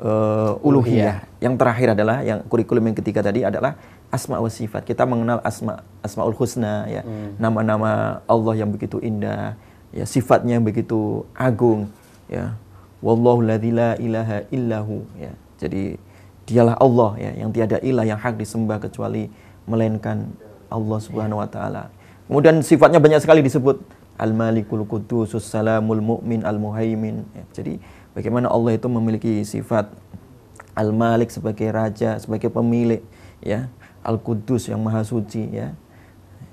uh, 0.04 0.60
uluhiyah. 0.60 1.24
Yang 1.40 1.54
terakhir 1.60 1.88
adalah 1.96 2.18
yang 2.24 2.44
kurikulum 2.48 2.92
yang 2.92 2.98
ketiga 2.98 3.24
tadi 3.24 3.44
adalah 3.44 3.80
asma 4.12 4.40
wa 4.40 4.52
sifat. 4.52 4.84
Kita 4.84 5.08
mengenal 5.08 5.40
asma 5.44 5.84
asmaul 6.04 6.36
husna 6.36 6.88
ya. 6.92 7.02
Hmm. 7.04 7.40
Nama-nama 7.40 8.20
hmm. 8.20 8.32
Allah 8.32 8.54
yang 8.60 8.70
begitu 8.72 9.00
indah, 9.00 9.56
ya 9.90 10.06
sifatnya 10.06 10.58
yang 10.58 10.66
begitu 10.66 11.26
agung 11.34 11.90
ya. 12.30 12.58
Wallahu 13.00 13.40
la 13.40 13.56
ilaha 13.96 14.44
illahu 14.52 15.08
ya. 15.16 15.32
Jadi 15.56 15.96
dialah 16.44 16.76
Allah 16.82 17.12
ya 17.22 17.32
yang 17.46 17.54
tiada 17.54 17.78
ilah 17.80 18.04
yang 18.04 18.20
hak 18.20 18.36
disembah 18.36 18.82
kecuali 18.82 19.30
melainkan 19.70 20.28
Allah 20.68 21.00
Subhanahu 21.00 21.40
wa 21.40 21.50
taala. 21.50 21.94
Kemudian 22.26 22.62
sifatnya 22.66 22.98
banyak 23.02 23.22
sekali 23.22 23.42
disebut. 23.46 23.82
Al 24.20 24.36
malikul 24.36 24.84
qudus 24.84 25.32
salamul 25.40 26.04
mu'min 26.04 26.44
al 26.44 26.60
muhaimin 26.60 27.24
ya. 27.32 27.44
jadi 27.56 27.80
bagaimana 28.12 28.52
Allah 28.52 28.76
itu 28.76 28.92
memiliki 28.92 29.48
sifat 29.48 29.88
al 30.76 30.92
malik 30.92 31.32
sebagai 31.32 31.72
raja 31.72 32.20
sebagai 32.20 32.52
pemilik 32.52 33.00
ya. 33.40 33.72
Al 34.04 34.20
qudus 34.20 34.68
yang 34.68 34.84
maha 34.84 35.08
suci 35.08 35.48
ya. 35.56 35.72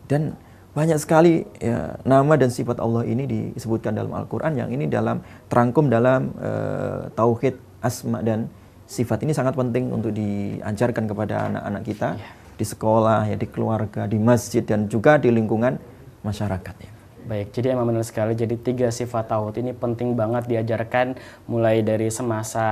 Dan 0.06 0.38
banyak 0.76 1.00
sekali 1.00 1.48
ya, 1.56 1.96
nama 2.04 2.36
dan 2.36 2.52
sifat 2.52 2.76
Allah 2.84 3.08
ini 3.08 3.24
disebutkan 3.56 3.96
dalam 3.96 4.12
Al-Quran 4.12 4.60
yang 4.60 4.68
ini 4.68 4.84
dalam 4.84 5.24
terangkum 5.48 5.88
dalam 5.88 6.36
uh, 6.36 7.08
tauhid 7.16 7.56
asma 7.80 8.20
dan 8.20 8.52
sifat 8.84 9.24
ini 9.24 9.32
sangat 9.32 9.56
penting 9.56 9.88
untuk 9.88 10.12
diajarkan 10.12 11.08
kepada 11.08 11.48
anak-anak 11.48 11.82
kita 11.82 12.08
ya. 12.20 12.28
di 12.60 12.64
sekolah 12.68 13.24
ya 13.24 13.40
di 13.40 13.48
keluarga 13.48 14.04
di 14.04 14.20
masjid 14.20 14.60
dan 14.60 14.84
juga 14.84 15.16
di 15.16 15.32
lingkungan 15.32 15.80
masyarakat 16.20 16.76
ya. 16.84 16.95
Baik, 17.26 17.50
jadi 17.50 17.74
emang 17.74 17.90
benar 17.90 18.06
sekali. 18.06 18.38
Jadi 18.38 18.54
tiga 18.54 18.86
sifat 18.94 19.26
tauhid 19.26 19.58
ini 19.58 19.74
penting 19.74 20.14
banget 20.14 20.46
diajarkan 20.46 21.18
mulai 21.50 21.82
dari 21.82 22.06
semasa 22.06 22.66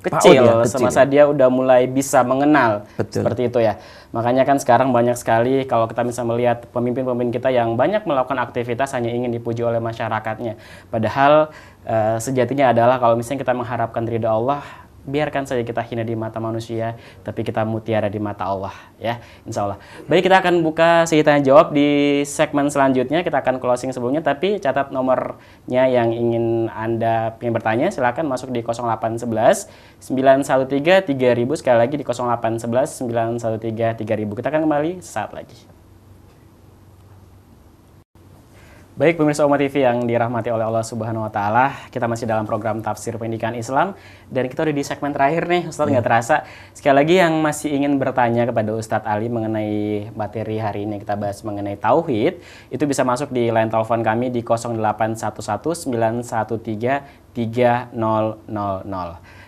kecil, 0.00 0.40
ya, 0.40 0.64
kecil. 0.64 0.72
semasa 0.72 1.04
dia 1.04 1.28
udah 1.28 1.52
mulai 1.52 1.84
bisa 1.84 2.24
mengenal 2.24 2.88
Betul. 2.96 3.20
seperti 3.20 3.52
itu 3.52 3.60
ya. 3.60 3.76
Makanya 4.16 4.48
kan 4.48 4.56
sekarang 4.56 4.88
banyak 4.96 5.20
sekali 5.20 5.68
kalau 5.68 5.84
kita 5.84 6.00
bisa 6.08 6.24
melihat 6.24 6.64
pemimpin-pemimpin 6.72 7.28
kita 7.28 7.52
yang 7.52 7.76
banyak 7.76 8.00
melakukan 8.08 8.40
aktivitas 8.40 8.96
hanya 8.96 9.12
ingin 9.12 9.36
dipuji 9.36 9.60
oleh 9.60 9.84
masyarakatnya. 9.84 10.56
Padahal 10.88 11.52
uh, 11.84 12.16
sejatinya 12.16 12.72
adalah 12.72 12.96
kalau 12.96 13.20
misalnya 13.20 13.44
kita 13.44 13.52
mengharapkan 13.52 14.08
ridha 14.08 14.32
Allah, 14.32 14.64
biarkan 15.10 15.44
saja 15.44 15.66
kita 15.66 15.82
hina 15.82 16.06
di 16.06 16.14
mata 16.14 16.38
manusia, 16.38 16.94
tapi 17.26 17.42
kita 17.42 17.66
mutiara 17.66 18.06
di 18.06 18.22
mata 18.22 18.46
Allah, 18.46 18.72
ya, 18.96 19.18
insya 19.42 19.66
Allah. 19.66 19.78
Baik, 20.06 20.30
kita 20.30 20.38
akan 20.38 20.62
buka 20.62 21.04
sesi 21.10 21.26
tanya 21.26 21.42
jawab 21.42 21.74
di 21.74 22.22
segmen 22.22 22.70
selanjutnya. 22.70 23.26
Kita 23.26 23.42
akan 23.42 23.58
closing 23.58 23.90
sebelumnya, 23.90 24.22
tapi 24.22 24.62
catat 24.62 24.94
nomornya 24.94 25.90
yang 25.90 26.14
ingin 26.14 26.70
anda 26.70 27.34
ingin 27.42 27.54
bertanya, 27.54 27.86
silakan 27.90 28.30
masuk 28.30 28.54
di 28.54 28.62
0811 28.62 29.66
913 29.98 31.10
3000 31.10 31.58
sekali 31.58 31.78
lagi 31.82 31.94
di 31.98 32.04
0811 32.06 33.10
913 33.42 33.98
3000. 33.98 34.38
Kita 34.38 34.48
akan 34.54 34.62
kembali 34.64 35.02
saat 35.02 35.34
lagi. 35.34 35.79
Baik 39.00 39.16
pemirsa 39.16 39.48
Umat 39.48 39.64
TV 39.64 39.80
yang 39.80 40.04
dirahmati 40.04 40.52
oleh 40.52 40.60
Allah 40.60 40.84
Subhanahu 40.84 41.24
wa 41.24 41.32
taala, 41.32 41.88
kita 41.88 42.04
masih 42.04 42.28
dalam 42.28 42.44
program 42.44 42.84
tafsir 42.84 43.16
pendidikan 43.16 43.56
Islam 43.56 43.96
dan 44.28 44.44
kita 44.44 44.60
udah 44.60 44.76
di 44.76 44.84
segmen 44.84 45.16
terakhir 45.16 45.48
nih, 45.48 45.72
Ustaz 45.72 45.88
nggak 45.88 46.04
hmm. 46.04 46.10
terasa. 46.12 46.44
Sekali 46.76 47.00
lagi 47.00 47.16
yang 47.16 47.32
masih 47.40 47.72
ingin 47.80 47.96
bertanya 47.96 48.44
kepada 48.44 48.76
Ustadz 48.76 49.08
Ali 49.08 49.32
mengenai 49.32 50.12
materi 50.12 50.60
hari 50.60 50.84
ini 50.84 51.00
kita 51.00 51.16
bahas 51.16 51.40
mengenai 51.40 51.80
tauhid, 51.80 52.44
itu 52.68 52.84
bisa 52.84 53.00
masuk 53.00 53.32
di 53.32 53.48
line 53.48 53.72
telepon 53.72 54.04
kami 54.04 54.28
di 54.28 54.44
0811 54.44 55.88
913 55.88 57.32
3000. 57.32 57.96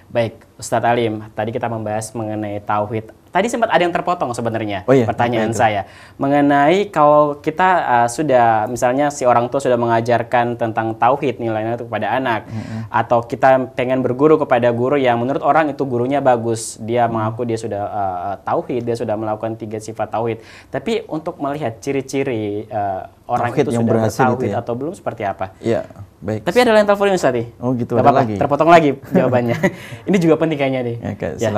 Baik, 0.08 0.48
Ustadz 0.56 0.88
Alim, 0.88 1.28
tadi 1.36 1.52
kita 1.52 1.68
membahas 1.68 2.08
mengenai 2.16 2.56
tauhid. 2.64 3.21
Tadi 3.32 3.48
sempat 3.48 3.72
ada 3.72 3.80
yang 3.80 3.96
terpotong 3.96 4.36
sebenarnya 4.36 4.84
Oh 4.84 4.92
iya, 4.92 5.08
pertanyaan 5.08 5.50
apa 5.50 5.56
itu? 5.56 5.62
saya 5.64 5.82
mengenai 6.20 6.92
kalau 6.92 7.40
kita 7.40 7.68
uh, 7.82 8.08
sudah 8.12 8.68
misalnya 8.68 9.08
si 9.08 9.24
orang 9.24 9.48
tua 9.48 9.58
sudah 9.58 9.80
mengajarkan 9.80 10.60
tentang 10.60 10.92
tauhid 11.00 11.40
nilai-nilai 11.40 11.80
itu 11.80 11.88
kepada 11.88 12.12
anak 12.12 12.44
atau 12.92 13.24
kita 13.24 13.72
pengen 13.72 14.04
berguru 14.04 14.36
kepada 14.36 14.68
guru 14.68 15.00
yang 15.00 15.16
menurut 15.16 15.40
orang 15.40 15.72
itu 15.72 15.82
gurunya 15.88 16.20
bagus, 16.20 16.76
dia 16.76 17.08
mengaku 17.08 17.48
dia 17.48 17.56
sudah 17.56 17.82
uh, 17.88 18.34
tauhid, 18.44 18.84
dia 18.84 18.96
sudah 19.00 19.16
melakukan 19.16 19.56
tiga 19.56 19.80
sifat 19.80 20.12
tauhid. 20.12 20.44
Tapi 20.68 21.08
untuk 21.08 21.40
melihat 21.40 21.80
ciri-ciri 21.80 22.68
uh, 22.68 23.08
orang 23.28 23.48
Tauhid 23.52 23.64
itu 23.64 23.70
yang 23.72 23.84
sudah 23.84 23.92
berhasil 23.96 24.20
itu 24.20 24.28
bertauhid 24.28 24.52
ya? 24.52 24.60
atau 24.60 24.72
belum 24.76 24.92
seperti 24.92 25.22
apa? 25.24 25.46
Ya, 25.64 25.80
baik. 26.20 26.44
Tapi 26.44 26.56
ada 26.60 26.76
yang 26.76 26.88
telepon 26.88 27.06
ini 27.08 27.16
Ustaz. 27.16 27.40
Oh, 27.62 27.70
gitu, 27.72 27.96
ada 27.96 28.04
apa-apa, 28.04 28.20
lagi? 28.28 28.34
terpotong 28.36 28.70
lagi 28.70 28.90
jawabannya. 29.16 29.56
ini 30.08 30.16
juga 30.20 30.34
penting 30.36 30.58
kayaknya 30.58 30.80
nih. 30.84 30.96
Ya, 31.00 31.12
Kak, 31.16 31.32
Ya. 31.40 31.50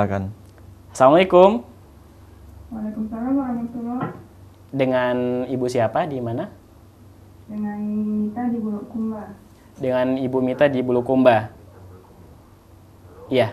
Assalamualaikum. 0.95 1.59
Waalaikumsalam 2.71 3.33
warahmatullahi 3.35 4.15
Dengan 4.71 5.43
Ibu 5.43 5.65
siapa 5.67 6.07
di 6.07 6.23
mana? 6.23 6.47
dengan 7.51 7.77
Nita 7.83 8.47
di 8.47 8.63
Bulukumba. 8.63 9.35
Dengan 9.75 10.15
Ibu 10.15 10.37
Mita 10.39 10.71
di 10.71 10.79
Bulukumba. 10.79 11.51
Iya. 13.27 13.51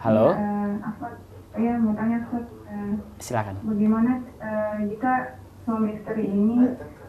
Halo, 0.00 0.32
Eh, 0.32 0.72
apa? 0.80 1.20
Ya 1.60 1.76
mau 1.76 1.92
tanya 1.92 2.16
Ustaz, 2.26 2.48
eh, 2.64 2.92
silakan. 3.20 3.60
bagaimana 3.62 4.24
eh, 4.40 4.88
jika 4.88 5.36
suami 5.68 6.00
istri 6.00 6.24
ini 6.26 6.64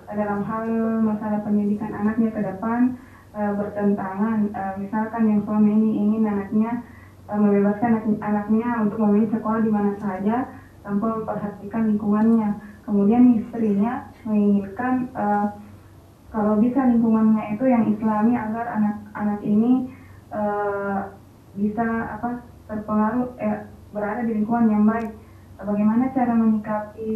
dalam 0.05 0.43
hal 0.43 0.67
masalah 0.99 1.47
pendidikan 1.47 1.95
anaknya 1.95 2.27
ke 2.29 2.43
depan 2.43 2.99
eh, 3.31 3.51
bertentangan, 3.55 4.51
Eh, 4.51 4.73
misalkan 4.77 5.31
yang 5.31 5.41
suami 5.47 5.71
ini 5.71 5.89
ingin 5.95 6.27
anaknya 6.27 6.83
membebaskan 7.25 7.91
anak- 7.97 8.21
anaknya 8.21 8.69
untuk 8.85 9.01
memilih 9.01 9.29
sekolah 9.33 9.61
di 9.65 9.71
mana 9.73 9.97
saja 9.97 10.45
tanpa 10.85 11.17
memperhatikan 11.17 11.89
lingkungannya. 11.89 12.49
Kemudian 12.85 13.41
istrinya 13.41 14.13
menginginkan 14.29 15.09
eh, 15.17 15.47
kalau 16.29 16.61
bisa 16.61 16.85
lingkungannya 16.85 17.57
itu 17.57 17.65
yang 17.65 17.89
islami 17.89 18.37
agar 18.37 18.65
anak-anak 18.77 19.41
ini 19.41 19.89
eh, 20.29 20.99
bisa 21.57 21.87
apa 22.19 22.45
terpengaruh 22.69 23.33
eh, 23.41 23.65
berada 23.89 24.21
di 24.21 24.37
lingkungan 24.37 24.69
yang 24.69 24.85
baik. 24.85 25.11
Bagaimana 25.55 26.11
cara 26.11 26.35
menyikapi 26.35 27.13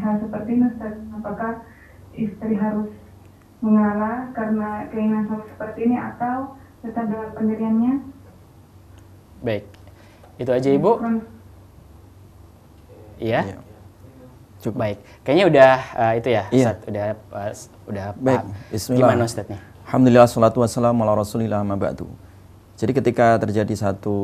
hal 0.00 0.16
seperti 0.24 0.50
ini? 0.56 0.66
Apakah 1.14 1.62
istri 2.16 2.56
harus 2.56 2.88
mengalah 3.60 4.32
karena 4.32 4.88
keinginan 4.88 5.28
seperti 5.52 5.84
ini 5.86 5.96
atau 6.00 6.56
tetap 6.80 7.06
dengan 7.12 7.30
pendiriannya? 7.36 8.13
Baik. 9.44 9.64
Itu 10.40 10.50
aja 10.50 10.68
Ibu. 10.72 10.90
Syukran. 10.96 11.14
Iya. 13.20 13.40
Iya. 13.44 13.56
Cukup. 14.58 14.76
Baik. 14.80 14.98
Kayaknya 15.22 15.44
udah 15.52 15.72
uh, 15.92 16.12
itu 16.16 16.28
ya, 16.32 16.44
Iya. 16.48 16.64
Ustaz. 16.72 16.76
Udah 16.88 17.04
uh, 17.12 17.52
udah 17.92 18.06
Baik, 18.16 18.42
bismillah. 18.72 19.00
Gimana 19.12 19.22
Ustaz 19.28 19.46
nih? 19.46 19.60
Alhamdulillah 19.84 20.26
salatu 20.26 20.58
wassalamu 20.64 21.04
ala 21.04 21.12
rasulillah 21.20 21.60
ma 21.60 21.76
ba'du. 21.76 22.08
Jadi 22.74 22.90
ketika 22.90 23.38
terjadi 23.38 23.70
satu 23.76 24.16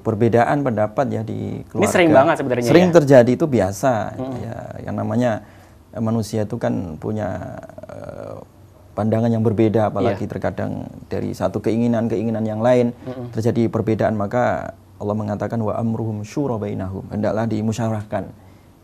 perbedaan 0.00 0.64
pendapat 0.64 1.06
ya 1.12 1.20
di 1.20 1.60
keluarga. 1.68 1.92
sering 1.92 2.08
banget 2.14 2.34
sebenarnya 2.40 2.64
Sering 2.64 2.88
ya? 2.88 2.94
terjadi 2.96 3.30
itu 3.36 3.44
biasa. 3.44 3.92
Ya, 4.40 4.56
yang 4.88 4.96
namanya 4.96 5.44
eh, 5.92 6.00
manusia 6.00 6.48
itu 6.48 6.56
kan 6.56 6.96
punya 6.96 7.58
eh, 7.90 8.38
pandangan 8.98 9.30
yang 9.30 9.46
berbeda 9.46 9.94
apalagi 9.94 10.26
Iya. 10.26 10.30
terkadang 10.34 10.90
dari 11.06 11.30
satu 11.30 11.62
keinginan-keinginan 11.62 12.42
yang 12.42 12.58
lain 12.58 12.90
terjadi 13.30 13.70
perbedaan 13.70 14.18
maka 14.18 14.74
Allah 14.98 15.14
mengatakan 15.14 15.62
wa 15.62 15.78
amruhum 15.78 16.26
syura 16.26 16.58
bainahum. 16.58 17.06
Hendaklah 17.14 17.46
dimusyawarahkan. 17.46 18.34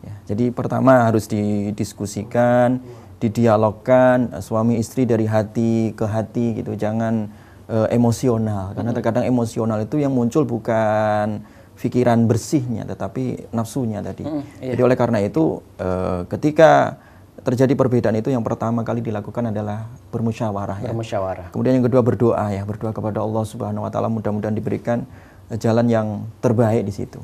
Ya, 0.06 0.14
jadi 0.30 0.54
pertama 0.54 1.10
harus 1.10 1.26
didiskusikan, 1.26 2.78
didialogkan 3.18 4.30
eh, 4.38 4.42
suami 4.44 4.78
istri 4.78 5.02
dari 5.02 5.26
hati 5.26 5.90
ke 5.98 6.06
hati 6.06 6.62
gitu, 6.62 6.78
jangan 6.78 7.26
eh, 7.66 7.88
emosional 7.90 8.78
karena 8.78 8.94
terkadang 8.94 9.26
emosional 9.26 9.82
itu 9.82 9.98
yang 9.98 10.14
muncul 10.14 10.46
bukan 10.46 11.42
pikiran 11.74 12.30
bersihnya 12.30 12.86
tetapi 12.86 13.50
nafsunya 13.50 13.98
tadi. 13.98 14.22
Jadi 14.62 14.80
oleh 14.80 14.94
karena 14.94 15.18
itu 15.18 15.58
eh, 15.82 16.22
ketika 16.30 17.02
terjadi 17.44 17.76
perbedaan 17.76 18.16
itu 18.16 18.32
yang 18.32 18.40
pertama 18.40 18.80
kali 18.82 19.04
dilakukan 19.04 19.52
adalah 19.52 19.86
bermusyawarah 20.08 20.80
ya. 20.80 20.90
Bermusyawarah. 20.90 21.46
Kemudian 21.52 21.76
yang 21.76 21.86
kedua 21.86 22.00
berdoa 22.00 22.48
ya, 22.48 22.64
berdoa 22.64 22.96
kepada 22.96 23.20
Allah 23.20 23.44
Subhanahu 23.44 23.84
wa 23.84 23.90
taala 23.92 24.08
mudah-mudahan 24.08 24.56
diberikan 24.56 25.04
eh, 25.52 25.60
jalan 25.60 25.86
yang 25.86 26.06
terbaik 26.40 26.88
di 26.88 26.92
situ. 26.96 27.20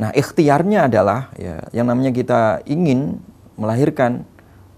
Nah, 0.00 0.16
ikhtiarnya 0.16 0.88
adalah 0.88 1.28
ya 1.36 1.60
yang 1.76 1.84
namanya 1.92 2.08
kita 2.08 2.64
ingin 2.64 3.20
melahirkan 3.60 4.24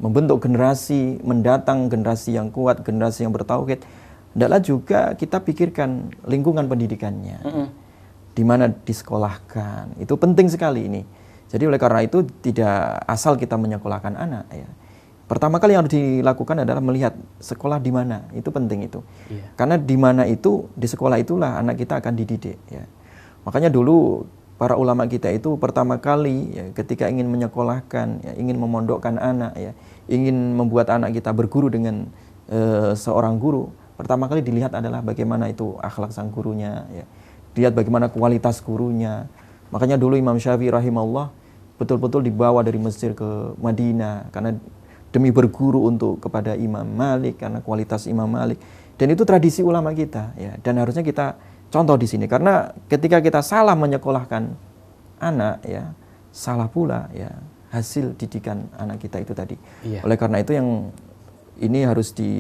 membentuk 0.03 0.43
generasi 0.43 1.23
mendatang 1.23 1.87
generasi 1.87 2.35
yang 2.35 2.51
kuat, 2.51 2.83
generasi 2.83 3.23
yang 3.23 3.31
bertauhid, 3.31 3.87
hendaklah 4.35 4.59
juga 4.59 5.01
kita 5.15 5.39
pikirkan 5.39 6.11
lingkungan 6.27 6.67
pendidikannya. 6.67 7.39
Di 8.33 8.43
mana 8.43 8.67
disekolahkan. 8.67 10.01
Itu 10.03 10.19
penting 10.19 10.51
sekali 10.51 10.91
ini. 10.91 11.03
Jadi 11.53 11.69
oleh 11.69 11.77
karena 11.77 12.01
itu 12.01 12.25
tidak 12.41 13.05
asal 13.05 13.37
kita 13.37 13.61
menyekolahkan 13.61 14.17
anak 14.17 14.49
ya. 14.49 14.69
Pertama 15.29 15.61
kali 15.61 15.77
yang 15.77 15.85
harus 15.85 15.97
dilakukan 15.97 16.65
adalah 16.65 16.81
melihat 16.81 17.13
sekolah 17.41 17.77
di 17.81 17.93
mana. 17.93 18.25
Itu 18.33 18.49
penting 18.53 18.89
itu. 18.89 19.05
Iya. 19.29 19.53
Karena 19.57 19.77
di 19.77 19.97
mana 20.01 20.25
itu, 20.25 20.69
di 20.73 20.89
sekolah 20.89 21.21
itulah 21.21 21.61
anak 21.61 21.81
kita 21.81 22.01
akan 22.01 22.13
dididik 22.17 22.57
ya. 22.69 22.85
Makanya 23.45 23.69
dulu 23.69 24.29
para 24.57 24.77
ulama 24.77 25.09
kita 25.09 25.33
itu 25.33 25.57
pertama 25.57 26.01
kali 26.01 26.53
ya, 26.53 26.65
ketika 26.77 27.09
ingin 27.09 27.29
menyekolahkan, 27.33 28.25
ya, 28.25 28.33
ingin 28.37 28.61
memondokkan 28.61 29.17
anak 29.17 29.57
ya, 29.57 29.73
ingin 30.09 30.57
membuat 30.57 30.93
anak 30.93 31.17
kita 31.17 31.33
berguru 31.33 31.73
dengan 31.73 32.13
eh, 32.53 32.93
seorang 32.93 33.41
guru, 33.41 33.73
pertama 33.97 34.29
kali 34.29 34.45
dilihat 34.45 34.77
adalah 34.77 35.01
bagaimana 35.01 35.49
itu 35.49 35.77
akhlak 35.81 36.13
sang 36.13 36.29
gurunya 36.29 36.85
ya. 36.93 37.05
Lihat 37.53 37.77
bagaimana 37.77 38.09
kualitas 38.09 38.65
gurunya. 38.65 39.29
Makanya 39.73 39.97
dulu 39.97 40.17
Imam 40.21 40.37
Syafi'i 40.37 40.69
rahimahullah 40.69 41.42
betul-betul 41.83 42.23
dibawa 42.23 42.63
dari 42.63 42.79
Mesir 42.79 43.13
ke 43.13 43.27
Madinah 43.59 44.31
karena 44.31 44.55
demi 45.11 45.29
berguru 45.29 45.85
untuk 45.85 46.23
kepada 46.23 46.55
Imam 46.55 46.87
Malik 46.87 47.43
karena 47.43 47.59
kualitas 47.59 48.07
Imam 48.07 48.31
Malik 48.31 48.63
dan 48.97 49.11
itu 49.11 49.27
tradisi 49.27 49.61
ulama 49.61 49.91
kita 49.91 50.33
ya 50.39 50.55
dan 50.63 50.79
harusnya 50.79 51.03
kita 51.03 51.35
contoh 51.69 51.99
di 51.99 52.07
sini 52.07 52.31
karena 52.31 52.71
ketika 52.87 53.19
kita 53.19 53.43
salah 53.43 53.75
menyekolahkan 53.75 54.55
anak 55.19 55.61
ya 55.67 55.91
salah 56.31 56.71
pula 56.71 57.11
ya 57.13 57.29
hasil 57.73 58.15
didikan 58.17 58.69
anak 58.77 59.01
kita 59.01 59.21
itu 59.21 59.33
tadi 59.33 59.57
Iya. 59.85 60.01
oleh 60.05 60.17
karena 60.17 60.41
itu 60.41 60.53
yang 60.53 60.93
ini 61.61 61.85
harus 61.85 62.13
di 62.13 62.31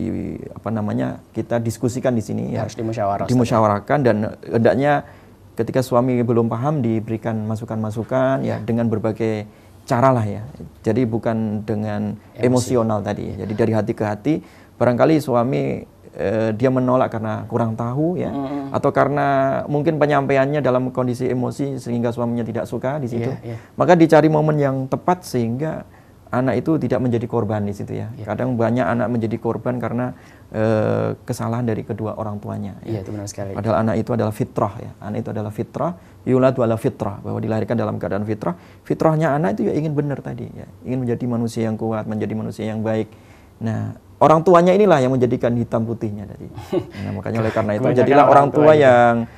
apa 0.50 0.72
namanya 0.72 1.20
kita 1.33 1.61
diskusikan 1.61 2.16
di 2.16 2.24
sini 2.24 2.57
ya 2.57 2.64
Harus 2.64 2.76
dimusyawarah, 2.76 3.24
Ustaz. 3.28 3.33
dimusyawarahkan 3.33 3.98
dan 4.00 4.16
hendaknya 4.44 5.05
ketika 5.52 5.84
suami 5.84 6.20
belum 6.24 6.48
paham 6.48 6.80
diberikan 6.80 7.44
masukan-masukan 7.44 8.40
ya 8.44 8.56
dengan 8.62 8.88
berbagai 8.88 9.44
cara 9.84 10.14
lah 10.14 10.24
ya. 10.24 10.42
Jadi 10.86 11.04
bukan 11.04 11.66
dengan 11.66 12.16
emosional 12.38 13.02
tadi. 13.02 13.34
ya. 13.34 13.44
Jadi 13.44 13.52
dari 13.52 13.72
hati 13.74 13.92
ke 13.92 14.04
hati 14.06 14.34
barangkali 14.78 15.20
suami 15.20 15.84
eh, 16.16 16.50
dia 16.56 16.70
menolak 16.72 17.12
karena 17.12 17.44
kurang 17.46 17.76
tahu 17.76 18.18
ya 18.18 18.30
atau 18.72 18.90
karena 18.90 19.60
mungkin 19.68 20.00
penyampaiannya 20.00 20.60
dalam 20.64 20.90
kondisi 20.90 21.28
emosi 21.28 21.78
sehingga 21.78 22.10
suaminya 22.10 22.44
tidak 22.46 22.64
suka 22.64 22.98
di 22.98 23.08
situ. 23.10 23.30
Iya, 23.30 23.54
iya. 23.54 23.56
Maka 23.76 23.92
dicari 23.94 24.28
momen 24.32 24.56
yang 24.58 24.76
tepat 24.88 25.24
sehingga 25.26 25.84
anak 26.32 26.64
itu 26.64 26.80
tidak 26.80 26.98
menjadi 27.04 27.26
korban 27.28 27.68
di 27.68 27.76
situ 27.76 27.92
ya. 27.92 28.08
Kadang 28.24 28.56
banyak 28.56 28.88
anak 28.88 29.12
menjadi 29.12 29.36
korban 29.36 29.76
karena 29.76 30.16
eh, 30.48 31.12
kesalahan 31.28 31.68
dari 31.68 31.84
kedua 31.84 32.16
orang 32.16 32.40
tuanya. 32.40 32.72
ya. 32.82 32.96
Iya, 32.96 32.98
itu 33.04 33.10
benar 33.12 33.28
sekali. 33.28 33.52
Padahal 33.52 33.76
anak 33.84 33.94
itu 34.00 34.10
adalah 34.16 34.32
fitrah 34.32 34.74
ya. 34.80 34.90
Anak 35.04 35.18
itu 35.20 35.30
adalah 35.30 35.52
fitrah, 35.52 35.92
yuladu 36.24 36.64
ala 36.64 36.80
fitrah, 36.80 37.20
bahwa 37.20 37.36
dilahirkan 37.36 37.76
dalam 37.76 38.00
keadaan 38.00 38.24
fitrah. 38.24 38.56
Fitrahnya 38.80 39.36
anak 39.36 39.60
itu 39.60 39.68
ya 39.68 39.76
ingin 39.76 39.92
benar 39.92 40.24
tadi 40.24 40.48
ya. 40.48 40.64
Ingin 40.88 41.04
menjadi 41.04 41.24
manusia 41.28 41.62
yang 41.68 41.76
kuat, 41.76 42.08
menjadi 42.08 42.32
manusia 42.32 42.64
yang 42.64 42.80
baik. 42.80 43.12
Nah, 43.60 43.92
orang 44.16 44.40
tuanya 44.40 44.72
inilah 44.72 45.04
yang 45.04 45.12
menjadikan 45.12 45.52
hitam 45.52 45.84
putihnya 45.84 46.24
tadi. 46.24 46.48
Nah, 47.04 47.12
makanya 47.12 47.44
oleh 47.44 47.52
karena 47.52 47.72
itu 47.76 47.86
jadilah 47.92 48.24
orang 48.24 48.48
tua 48.48 48.72
yang 48.72 49.28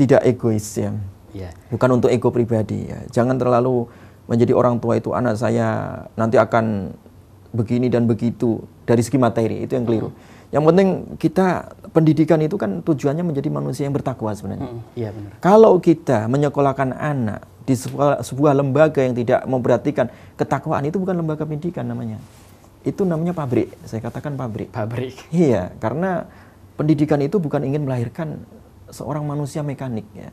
tidak 0.00 0.24
egois 0.24 0.64
ya. 0.80 0.90
Iya. 1.34 1.50
Bukan 1.68 2.00
untuk 2.00 2.08
ego 2.08 2.30
pribadi 2.30 2.88
ya. 2.88 3.02
Jangan 3.10 3.36
terlalu 3.36 3.90
menjadi 4.24 4.52
orang 4.56 4.80
tua 4.80 4.96
itu 4.96 5.12
anak 5.12 5.36
saya 5.36 6.00
nanti 6.16 6.40
akan 6.40 6.96
begini 7.54 7.86
dan 7.92 8.08
begitu 8.08 8.58
dari 8.82 9.00
segi 9.04 9.20
materi 9.20 9.62
itu 9.62 9.72
yang 9.76 9.86
keliru. 9.86 10.10
Yang 10.50 10.64
penting 10.70 10.88
kita 11.18 11.46
pendidikan 11.90 12.38
itu 12.42 12.54
kan 12.54 12.82
tujuannya 12.82 13.26
menjadi 13.26 13.48
manusia 13.50 13.86
yang 13.86 13.94
bertakwa 13.94 14.30
sebenarnya. 14.34 14.70
Mm, 14.70 14.80
Iya 14.94 15.08
benar. 15.10 15.30
Kalau 15.42 15.72
kita 15.82 16.30
menyekolahkan 16.30 16.94
anak 16.94 17.42
di 17.64 17.74
sebuah, 17.74 18.22
sebuah 18.22 18.52
lembaga 18.54 19.00
yang 19.02 19.16
tidak 19.16 19.40
memperhatikan 19.48 20.06
ketakwaan 20.38 20.84
itu 20.86 21.00
bukan 21.00 21.16
lembaga 21.18 21.42
pendidikan 21.42 21.86
namanya. 21.86 22.22
Itu 22.84 23.02
namanya 23.02 23.32
pabrik. 23.32 23.72
Saya 23.88 24.04
katakan 24.04 24.36
pabrik. 24.36 24.68
Pabrik. 24.70 25.16
Iya, 25.32 25.72
karena 25.80 26.28
pendidikan 26.76 27.18
itu 27.24 27.40
bukan 27.40 27.64
ingin 27.64 27.82
melahirkan 27.88 28.44
seorang 28.92 29.24
manusia 29.24 29.64
mekanik 29.64 30.04
ya. 30.14 30.30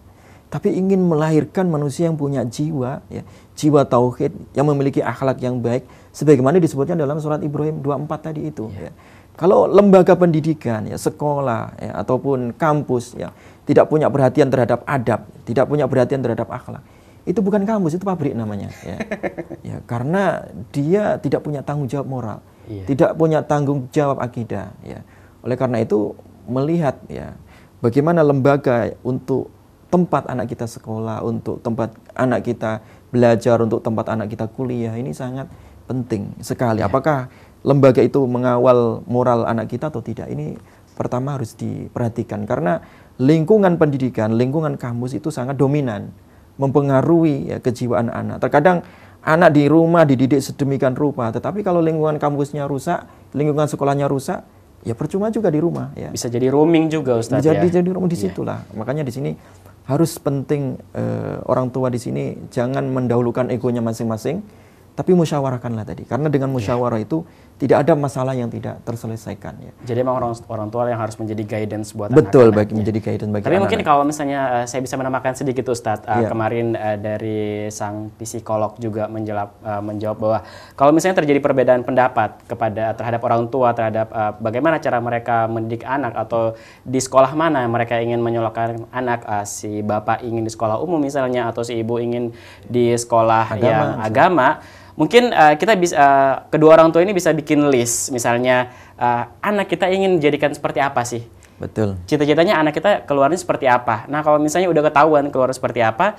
Tapi 0.51 0.75
ingin 0.75 0.99
melahirkan 1.07 1.71
manusia 1.71 2.11
yang 2.11 2.19
punya 2.19 2.43
jiwa 2.43 2.99
ya, 3.07 3.23
jiwa 3.55 3.87
tauhid 3.87 4.35
yang 4.51 4.67
memiliki 4.67 4.99
akhlak 4.99 5.39
yang 5.39 5.63
baik 5.63 5.87
sebagaimana 6.11 6.59
disebutkan 6.59 6.99
dalam 6.99 7.23
surat 7.23 7.39
Ibrahim 7.39 7.79
24 7.79 8.19
tadi 8.19 8.51
itu 8.51 8.67
ya. 8.75 8.91
Kalau 9.39 9.63
lembaga 9.63 10.11
pendidikan 10.11 10.83
ya, 10.91 10.99
sekolah 10.99 11.79
ya, 11.79 11.91
ataupun 12.03 12.51
kampus 12.59 13.15
ya 13.15 13.31
tidak 13.63 13.87
punya 13.87 14.11
perhatian 14.11 14.51
terhadap 14.51 14.83
adab, 14.83 15.23
tidak 15.47 15.71
punya 15.71 15.87
perhatian 15.87 16.19
terhadap 16.19 16.51
akhlak, 16.51 16.83
itu 17.23 17.39
bukan 17.39 17.63
kampus, 17.63 17.95
itu 17.95 18.03
pabrik 18.03 18.35
namanya 18.35 18.67
ya. 18.83 18.99
ya 19.71 19.77
karena 19.87 20.51
dia 20.75 21.15
tidak 21.15 21.47
punya 21.47 21.63
tanggung 21.63 21.87
jawab 21.87 22.11
moral, 22.11 22.39
Iya. 22.67 22.83
tidak 22.91 23.11
punya 23.15 23.39
tanggung 23.39 23.87
jawab 23.89 24.19
akidah 24.19 24.75
ya. 24.83 24.99
Oleh 25.47 25.55
karena 25.55 25.79
itu 25.79 26.11
melihat 26.43 26.99
ya 27.07 27.39
bagaimana 27.79 28.19
lembaga 28.21 28.91
untuk 29.01 29.47
tempat 29.91 30.23
anak 30.31 30.47
kita 30.47 30.65
sekolah, 30.65 31.19
untuk 31.21 31.59
tempat 31.59 31.91
anak 32.15 32.47
kita 32.47 32.79
belajar, 33.11 33.59
untuk 33.59 33.83
tempat 33.83 34.07
anak 34.07 34.31
kita 34.31 34.47
kuliah 34.47 34.95
ini 34.95 35.11
sangat 35.11 35.51
penting 35.85 36.31
sekali. 36.39 36.79
Apakah 36.79 37.27
lembaga 37.67 37.99
itu 37.99 38.23
mengawal 38.23 39.03
moral 39.05 39.43
anak 39.43 39.67
kita 39.67 39.91
atau 39.91 39.99
tidak? 39.99 40.31
Ini 40.31 40.55
pertama 40.95 41.35
harus 41.35 41.53
diperhatikan 41.59 42.47
karena 42.47 42.79
lingkungan 43.19 43.75
pendidikan, 43.75 44.33
lingkungan 44.39 44.79
kampus 44.79 45.19
itu 45.19 45.27
sangat 45.27 45.59
dominan 45.59 46.09
mempengaruhi 46.55 47.51
ya, 47.51 47.57
kejiwaan 47.59 48.07
anak. 48.07 48.39
Terkadang 48.39 48.87
anak 49.21 49.51
di 49.51 49.67
rumah 49.67 50.07
dididik 50.07 50.39
sedemikian 50.39 50.95
rupa, 50.95 51.29
tetapi 51.35 51.61
kalau 51.61 51.83
lingkungan 51.83 52.15
kampusnya 52.15 52.63
rusak, 52.65 53.03
lingkungan 53.35 53.67
sekolahnya 53.67 54.07
rusak, 54.07 54.41
ya 54.81 54.97
percuma 54.97 55.29
juga 55.29 55.53
di 55.53 55.59
rumah 55.61 55.93
ya. 55.93 56.09
Bisa 56.09 56.27
jadi 56.27 56.49
roaming 56.49 56.89
juga 56.89 57.21
Ustadz 57.21 57.45
Jadi 57.45 57.67
ya. 57.69 57.81
jadi 57.81 57.89
rumah 57.93 58.09
di 58.09 58.17
situlah. 58.17 58.65
Makanya 58.73 59.05
di 59.05 59.13
sini 59.13 59.31
harus 59.91 60.15
penting 60.15 60.79
eh, 60.95 61.37
orang 61.51 61.67
tua 61.67 61.91
di 61.91 61.99
sini 61.99 62.47
jangan 62.47 62.87
mendahulukan 62.87 63.51
egonya 63.51 63.83
masing-masing, 63.83 64.39
tapi 64.95 65.11
musyawarahkanlah 65.11 65.83
tadi. 65.83 66.07
Karena 66.07 66.31
dengan 66.31 66.55
musyawarah 66.55 67.03
itu 67.03 67.27
tidak 67.61 67.77
ada 67.77 67.93
masalah 67.93 68.33
yang 68.33 68.49
tidak 68.49 68.81
terselesaikan 68.81 69.53
ya. 69.61 69.69
Jadi 69.85 70.01
memang 70.01 70.17
orang 70.17 70.33
orang 70.49 70.67
tua 70.67 70.89
yang 70.89 70.97
harus 70.97 71.13
menjadi 71.13 71.45
guidance 71.45 71.93
buat 71.93 72.09
Betul 72.09 72.49
anak-anak. 72.49 72.57
bagi 72.57 72.73
menjadi 72.73 72.99
guidance 72.99 73.29
bagi 73.29 73.43
Tapi 73.45 73.53
mungkin 73.55 73.77
anak-anak. 73.77 73.85
kalau 73.85 74.03
misalnya 74.03 74.39
eh, 74.51 74.65
saya 74.65 74.81
bisa 74.81 74.97
menambahkan 74.97 75.33
sedikit 75.35 75.69
Ustadz, 75.69 76.01
eh, 76.03 76.25
Iya. 76.25 76.27
kemarin 76.27 76.73
eh, 76.73 76.97
dari 76.97 77.39
sang 77.69 78.09
psikolog 78.15 78.73
juga 78.75 79.05
menjelap, 79.05 79.61
eh, 79.61 79.77
menjawab 79.79 80.17
bahwa 80.17 80.39
kalau 80.73 80.89
misalnya 80.89 81.21
terjadi 81.21 81.37
perbedaan 81.37 81.81
pendapat 81.81 82.41
kepada 82.43 82.91
terhadap 82.91 83.21
orang 83.21 83.45
tua 83.47 83.69
terhadap 83.71 84.09
eh, 84.09 84.31
bagaimana 84.41 84.81
cara 84.81 84.97
mereka 84.97 85.45
mendidik 85.45 85.85
anak 85.85 86.17
atau 86.17 86.57
di 86.81 86.97
sekolah 86.97 87.31
mana 87.31 87.61
mereka 87.67 87.93
ingin 87.95 88.17
menyolokkan 88.17 88.89
anak, 88.89 89.21
eh, 89.23 89.45
si 89.45 89.81
bapak 89.81 90.25
ingin 90.25 90.41
di 90.41 90.49
sekolah 90.49 90.81
umum 90.81 90.97
misalnya 90.97 91.45
atau 91.45 91.61
si 91.61 91.77
ibu 91.77 92.01
ingin 92.01 92.33
di 92.65 92.89
sekolah 92.91 93.53
Agama, 93.53 93.61
yang 93.61 93.85
misalnya. 93.93 94.01
agama, 94.01 94.47
mungkin 95.01 95.33
eh, 95.33 95.57
kita 95.57 95.73
bisa 95.73 95.97
eh, 95.97 96.35
kedua 96.53 96.77
orang 96.77 96.93
tua 96.93 97.01
ini 97.01 97.17
bisa 97.17 97.33
bikin 97.33 97.73
list 97.73 98.13
misalnya 98.13 98.69
eh, 99.01 99.23
anak 99.41 99.65
kita 99.65 99.89
ingin 99.89 100.21
dijadikan 100.21 100.53
seperti 100.53 100.77
apa 100.77 101.01
sih? 101.01 101.25
Betul. 101.61 101.93
cita-citanya 102.09 102.57
anak 102.57 102.73
kita 102.73 103.05
keluarnya 103.05 103.37
seperti 103.37 103.69
apa. 103.69 104.09
Nah, 104.09 104.25
kalau 104.25 104.41
misalnya 104.41 104.65
udah 104.65 104.81
ketahuan 104.89 105.29
keluar 105.29 105.53
seperti 105.53 105.85
apa, 105.85 106.17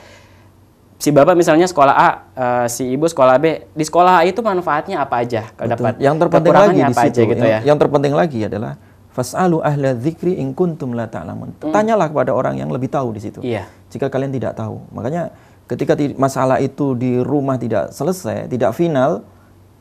si 1.03 1.11
bapak 1.11 1.35
misalnya 1.35 1.67
sekolah 1.67 1.95
A, 1.99 2.11
eh, 2.31 2.67
si 2.71 2.95
ibu 2.95 3.11
sekolah 3.11 3.43
B, 3.43 3.67
di 3.75 3.83
sekolah 3.83 4.23
A 4.23 4.27
itu 4.27 4.39
manfaatnya 4.39 5.03
apa 5.03 5.19
aja? 5.19 5.51
Kalau 5.59 5.75
dapat 5.75 5.99
yang 5.99 6.15
terpenting 6.15 6.55
lagi 6.55 6.79
di 6.79 6.95
situ 6.95 7.03
aja 7.11 7.23
gitu 7.27 7.43
yang, 7.43 7.55
ya. 7.59 7.61
yang 7.67 7.79
terpenting 7.83 8.15
lagi 8.15 8.47
adalah 8.47 8.79
fasalu 9.11 9.59
ahla 9.67 9.99
dzikri 9.99 10.39
in 10.39 10.55
kuntum 10.55 10.95
la 10.95 11.11
ta'lamun. 11.11 11.59
Tanyalah 11.59 12.07
kepada 12.07 12.31
orang 12.31 12.63
yang 12.63 12.71
lebih 12.71 12.87
tahu 12.87 13.11
di 13.11 13.21
situ. 13.21 13.43
Hmm. 13.43 13.51
Iya. 13.51 13.67
Jika 13.91 14.15
kalian 14.15 14.31
tidak 14.31 14.55
tahu. 14.55 14.79
Makanya 14.95 15.35
ketika 15.71 15.95
ti- 15.95 16.17
masalah 16.19 16.59
itu 16.59 16.95
di 16.99 17.19
rumah 17.23 17.59
tidak 17.59 17.95
selesai, 17.95 18.51
tidak 18.51 18.75
final, 18.75 19.27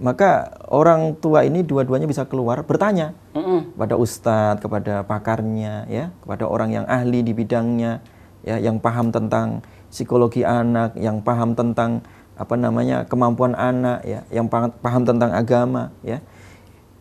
maka 0.01 0.57
orang 0.73 1.13
tua 1.21 1.45
ini 1.45 1.61
dua-duanya 1.61 2.09
bisa 2.09 2.25
keluar 2.25 2.65
bertanya 2.65 3.13
Mm-mm. 3.37 3.77
kepada 3.77 3.95
ustadz, 4.01 4.61
kepada 4.61 5.05
pakarnya, 5.05 5.85
ya, 5.85 6.09
kepada 6.25 6.49
orang 6.49 6.73
yang 6.73 6.85
ahli 6.89 7.21
di 7.21 7.37
bidangnya, 7.37 8.01
ya, 8.41 8.57
yang 8.57 8.81
paham 8.81 9.13
tentang 9.13 9.61
psikologi 9.93 10.41
anak, 10.41 10.97
yang 10.97 11.21
paham 11.21 11.53
tentang 11.53 12.01
apa 12.33 12.57
namanya 12.57 13.05
kemampuan 13.05 13.53
anak, 13.53 14.01
ya, 14.01 14.25
yang 14.33 14.49
paham, 14.49 14.73
paham 14.81 15.05
tentang 15.05 15.29
agama, 15.37 15.93
ya. 16.01 16.17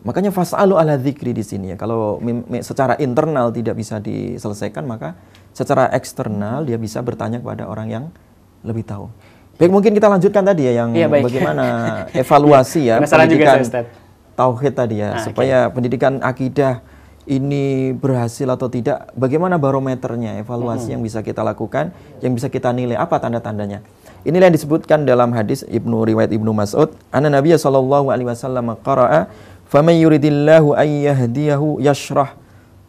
Makanya 0.01 0.33
fasalu 0.33 0.81
ala 0.81 0.97
dzikri 0.97 1.29
di 1.29 1.45
sini 1.45 1.73
ya. 1.73 1.77
Kalau 1.77 2.17
secara 2.65 2.97
internal 2.97 3.53
tidak 3.53 3.77
bisa 3.77 4.01
diselesaikan, 4.01 4.81
maka 4.89 5.13
secara 5.53 5.93
eksternal 5.93 6.65
dia 6.65 6.81
bisa 6.81 7.05
bertanya 7.05 7.37
kepada 7.37 7.69
orang 7.69 7.87
yang 7.89 8.05
lebih 8.61 8.85
tahu. 8.85 9.09
Baik, 9.61 9.69
mungkin 9.69 9.91
kita 9.93 10.09
lanjutkan 10.09 10.41
tadi 10.41 10.65
ya 10.65 10.81
yang 10.81 10.89
baik. 10.89 11.29
bagaimana 11.29 11.65
evaluasi 12.21 12.89
ya 12.89 12.97
Penasaran 12.97 13.29
juga 13.29 13.45
pendidikan 13.53 13.57
saya, 13.61 13.85
tauhid 14.33 14.73
tadi 14.73 14.95
ya, 15.05 15.09
Ah, 15.13 15.21
supaya 15.21 15.57
pendidikan 15.69 16.17
akidah 16.25 16.81
ini 17.29 17.93
berhasil 17.93 18.49
atau 18.49 18.65
tidak, 18.65 19.13
bagaimana 19.13 19.61
barometernya, 19.61 20.41
evaluasi 20.41 20.97
yang 20.97 21.05
bisa 21.05 21.21
kita 21.21 21.45
lakukan, 21.45 21.93
yang 22.17 22.33
bisa 22.33 22.49
kita 22.49 22.73
nilai, 22.73 22.97
apa 22.97 23.21
tanda-tandanya. 23.21 23.85
Inilah 24.25 24.49
yang 24.49 24.57
disebutkan 24.57 25.05
dalam 25.05 25.29
hadis 25.37 25.61
Ibnu 25.65 26.01
riwayat 26.01 26.33
Ibnu 26.33 26.49
Mas'ud, 26.49 26.89
anna 27.13 27.29
Nabiya 27.29 27.61
sallallahu 27.61 28.09
alaihi 28.09 28.25
wasallam 28.25 28.73
qara'a, 28.81 29.29
"Faman 29.69 30.01
yuridillahu 30.01 30.73
an 30.73 30.89
yahdiyahu 30.89 31.77
yashrah 31.77 32.33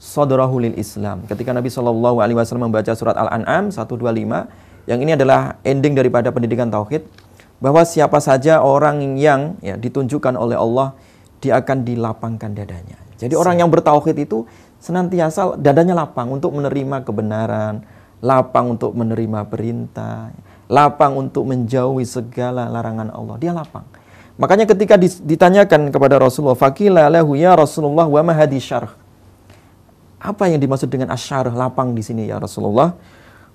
sadrahu 0.01 0.65
lil 0.65 0.81
Islam." 0.81 1.29
Ketika 1.29 1.53
Nabi 1.53 1.69
sallallahu 1.69 2.25
alaihi 2.25 2.41
wasallam 2.41 2.73
membaca 2.73 2.97
surat 2.97 3.17
Al-An'am 3.21 3.69
125, 3.69 4.49
yang 4.87 4.99
ini 5.03 5.15
adalah 5.15 5.61
ending 5.63 5.95
daripada 5.95 6.35
pendidikan 6.35 6.71
tauhid, 6.71 7.07
bahwa 7.63 7.87
siapa 7.87 8.19
saja 8.19 8.59
orang 8.59 9.15
yang 9.15 9.55
ya 9.63 9.79
ditunjukkan 9.79 10.35
oleh 10.35 10.59
Allah 10.59 10.99
dia 11.39 11.59
akan 11.59 11.87
dilapangkan 11.87 12.51
dadanya. 12.55 12.99
Jadi 13.23 13.39
orang 13.39 13.63
yang 13.63 13.71
bertauhid 13.71 14.19
itu 14.19 14.43
senantiasa 14.83 15.55
dadanya 15.55 15.95
lapang 15.95 16.27
untuk 16.35 16.51
menerima 16.51 17.07
kebenaran, 17.07 17.87
lapang 18.19 18.75
untuk 18.75 18.95
menerima 18.99 19.47
perintah, 19.47 20.35
lapang 20.67 21.15
untuk 21.15 21.47
menjauhi 21.47 22.03
segala 22.03 22.67
larangan 22.67 23.15
Allah. 23.15 23.39
Dia 23.39 23.55
lapang. 23.55 23.87
Makanya 24.43 24.67
ketika 24.67 24.99
ditanyakan 24.99 25.95
kepada 25.95 26.19
Rasulullah, 26.19 26.59
"Faqila 26.59 27.07
lahu 27.07 27.39
ya 27.39 27.55
Rasulullah 27.55 28.11
wa 28.11 28.23
ma 28.27 28.35
hadhi 28.35 28.59
syarh?" 28.59 28.91
Apa 30.23 30.51
yang 30.51 30.59
dimaksud 30.63 30.91
dengan 30.91 31.11
asyarh 31.15 31.51
lapang 31.55 31.95
di 31.95 32.03
sini 32.03 32.31
ya 32.31 32.39
Rasulullah? 32.39 32.95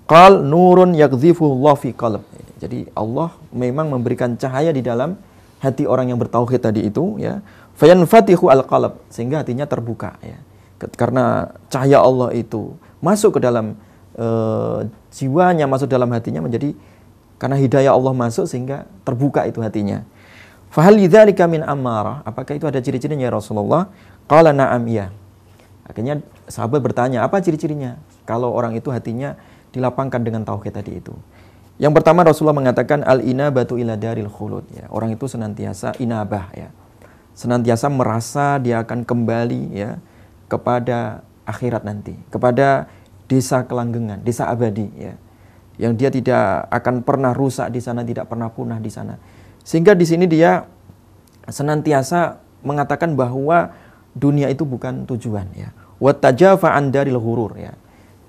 Qal 0.08 0.40
nurun 0.40 0.96
yakdzifuhu 0.96 1.60
Allah 1.60 1.74
fi 1.76 1.92
qalb. 1.92 2.24
Jadi 2.58 2.88
Allah 2.96 3.30
memang 3.52 3.92
memberikan 3.92 4.34
cahaya 4.40 4.72
di 4.72 4.80
dalam 4.80 5.20
hati 5.60 5.84
orang 5.84 6.08
yang 6.08 6.18
bertauhid 6.18 6.64
tadi 6.64 6.88
itu 6.88 7.20
ya. 7.20 7.44
Fayanfatihu 7.78 8.50
al-qalb 8.50 8.98
sehingga 9.12 9.44
hatinya 9.44 9.68
terbuka 9.68 10.16
ya. 10.24 10.40
Karena 10.96 11.52
cahaya 11.68 12.02
Allah 12.02 12.32
itu 12.34 12.74
masuk 13.04 13.38
ke 13.38 13.40
dalam 13.44 13.76
eh, 14.16 14.88
jiwanya, 15.12 15.68
masuk 15.68 15.86
dalam 15.86 16.10
hatinya 16.10 16.42
menjadi 16.42 16.74
karena 17.38 17.54
hidayah 17.54 17.94
Allah 17.94 18.10
masuk 18.16 18.50
sehingga 18.50 18.88
terbuka 19.06 19.46
itu 19.46 19.62
hatinya. 19.62 20.02
Fahal 20.74 20.98
lidzalika 20.98 21.46
min 21.46 21.62
amarah? 21.62 22.20
Apakah 22.26 22.58
itu 22.58 22.66
ada 22.66 22.82
ciri-cirinya 22.82 23.28
ya 23.28 23.32
Rasulullah? 23.32 23.88
Qala 24.28 24.52
na'am 24.52 24.84
iya. 24.90 25.08
Akhirnya 25.88 26.20
sahabat 26.44 26.84
bertanya, 26.84 27.24
apa 27.24 27.40
ciri-cirinya? 27.40 27.96
Kalau 28.28 28.52
orang 28.52 28.76
itu 28.76 28.92
hatinya 28.92 29.40
dilapangkan 29.78 30.20
dengan 30.20 30.42
tauhid 30.42 30.74
tadi 30.74 30.98
itu. 30.98 31.14
Yang 31.78 32.02
pertama 32.02 32.26
Rasulullah 32.26 32.58
mengatakan 32.58 33.06
al 33.06 33.22
inabatu 33.22 33.78
ila 33.78 33.94
daril 33.94 34.26
khulud 34.26 34.66
ya. 34.74 34.90
Orang 34.90 35.14
itu 35.14 35.30
senantiasa 35.30 35.94
inabah 36.02 36.50
ya. 36.50 36.68
Senantiasa 37.38 37.86
merasa 37.86 38.58
dia 38.58 38.82
akan 38.82 39.06
kembali 39.06 39.62
ya 39.78 40.02
kepada 40.50 41.22
akhirat 41.46 41.86
nanti, 41.86 42.18
kepada 42.34 42.90
desa 43.30 43.62
kelanggengan, 43.62 44.18
desa 44.26 44.50
abadi 44.50 44.90
ya. 44.98 45.14
Yang 45.78 45.92
dia 45.94 46.10
tidak 46.10 46.44
akan 46.74 47.06
pernah 47.06 47.30
rusak 47.30 47.70
di 47.70 47.78
sana, 47.78 48.02
tidak 48.02 48.26
pernah 48.26 48.50
punah 48.50 48.82
di 48.82 48.90
sana. 48.90 49.14
Sehingga 49.62 49.94
di 49.94 50.02
sini 50.02 50.26
dia 50.26 50.66
senantiasa 51.46 52.42
mengatakan 52.66 53.14
bahwa 53.14 53.70
dunia 54.18 54.50
itu 54.50 54.66
bukan 54.66 55.06
tujuan 55.06 55.46
ya. 55.54 55.70
Wa 56.02 56.10
tajafa 56.10 56.74
daril 56.90 57.22
ghurur 57.22 57.54
ya. 57.54 57.78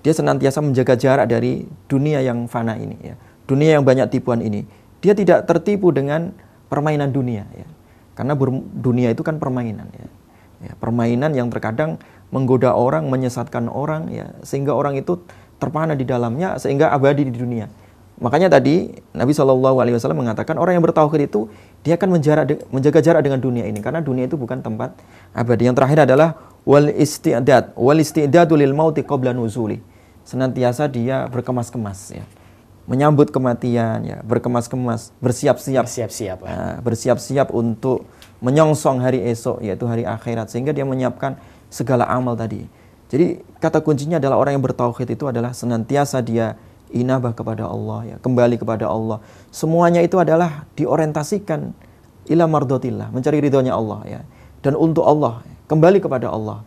Dia 0.00 0.12
senantiasa 0.16 0.64
menjaga 0.64 0.96
jarak 0.96 1.28
dari 1.28 1.68
dunia 1.88 2.24
yang 2.24 2.48
fana 2.48 2.76
ini 2.80 2.96
ya. 3.00 3.14
Dunia 3.44 3.76
yang 3.76 3.84
banyak 3.84 4.08
tipuan 4.08 4.40
ini. 4.40 4.64
Dia 5.04 5.12
tidak 5.12 5.44
tertipu 5.44 5.92
dengan 5.92 6.32
permainan 6.72 7.12
dunia 7.12 7.44
ya. 7.52 7.68
Karena 8.16 8.36
dunia 8.80 9.12
itu 9.12 9.20
kan 9.20 9.36
permainan 9.36 9.88
ya. 9.92 10.08
ya. 10.64 10.72
Permainan 10.80 11.36
yang 11.36 11.52
terkadang 11.52 12.00
menggoda 12.30 12.72
orang, 12.72 13.10
menyesatkan 13.10 13.66
orang 13.66 14.08
ya, 14.08 14.30
sehingga 14.46 14.72
orang 14.72 14.96
itu 14.96 15.18
terpana 15.60 15.92
di 15.92 16.08
dalamnya 16.08 16.56
sehingga 16.56 16.88
abadi 16.94 17.28
di 17.28 17.36
dunia. 17.36 17.68
Makanya 18.20 18.52
tadi 18.52 18.92
Nabi 19.16 19.32
Shallallahu 19.32 19.80
Alaihi 19.80 19.96
Wasallam 19.96 20.20
mengatakan 20.20 20.60
orang 20.60 20.76
yang 20.76 20.84
bertauhid 20.84 21.32
itu 21.32 21.48
dia 21.80 21.96
akan 21.96 22.20
menjarak, 22.20 22.68
menjaga 22.68 23.00
jarak 23.00 23.24
dengan 23.24 23.40
dunia 23.40 23.64
ini 23.64 23.80
karena 23.80 24.04
dunia 24.04 24.28
itu 24.28 24.36
bukan 24.36 24.60
tempat 24.60 24.92
abadi. 25.32 25.68
Yang 25.68 25.76
terakhir 25.80 25.98
adalah 26.04 26.36
wal 26.68 26.92
isti'dad 26.92 27.72
wal 27.80 27.96
isti'dadu 27.96 28.60
lil 28.60 28.76
mauti 28.76 29.00
qabla 29.00 29.32
nuzuli. 29.32 29.80
Senantiasa 30.24 30.86
dia 30.86 31.26
berkemas-kemas 31.28 32.14
ya. 32.14 32.24
Menyambut 32.90 33.30
kematian 33.30 34.02
ya, 34.02 34.18
berkemas-kemas, 34.26 35.14
bersiap-siap. 35.22 35.86
Bersiap-siap. 35.86 36.38
Nah, 36.42 36.82
bersiap-siap 36.82 37.54
untuk 37.54 38.02
menyongsong 38.42 38.98
hari 38.98 39.22
esok 39.30 39.62
yaitu 39.62 39.86
hari 39.86 40.02
akhirat 40.02 40.50
sehingga 40.50 40.74
dia 40.74 40.82
menyiapkan 40.82 41.38
segala 41.70 42.08
amal 42.10 42.34
tadi. 42.34 42.66
Jadi 43.10 43.42
kata 43.62 43.82
kuncinya 43.82 44.18
adalah 44.18 44.38
orang 44.38 44.58
yang 44.58 44.64
bertauhid 44.64 45.06
itu 45.06 45.26
adalah 45.30 45.54
senantiasa 45.54 46.22
dia 46.22 46.58
inabah 46.90 47.34
kepada 47.34 47.66
Allah 47.70 48.14
ya, 48.14 48.16
kembali 48.18 48.58
kepada 48.58 48.90
Allah. 48.90 49.22
Semuanya 49.54 50.02
itu 50.02 50.18
adalah 50.18 50.66
diorientasikan 50.74 51.70
ila 52.30 52.44
mardotillah, 52.50 53.10
mencari 53.14 53.38
ridhonya 53.38 53.74
Allah 53.74 54.00
ya. 54.06 54.20
Dan 54.60 54.74
untuk 54.74 55.06
Allah, 55.06 55.42
kembali 55.70 56.02
kepada 56.02 56.30
Allah. 56.30 56.62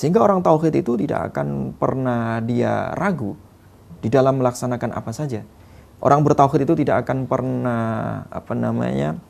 Sehingga 0.00 0.24
orang 0.24 0.40
tauhid 0.40 0.80
itu 0.80 0.96
tidak 0.96 1.28
akan 1.28 1.76
pernah 1.76 2.40
dia 2.40 2.88
ragu 2.96 3.36
di 4.00 4.08
dalam 4.08 4.40
melaksanakan 4.40 4.96
apa 4.96 5.12
saja. 5.12 5.44
Orang 6.00 6.24
bertauhid 6.24 6.64
itu 6.64 6.72
tidak 6.80 7.04
akan 7.04 7.28
pernah 7.28 8.24
apa 8.32 8.56
namanya 8.56 9.20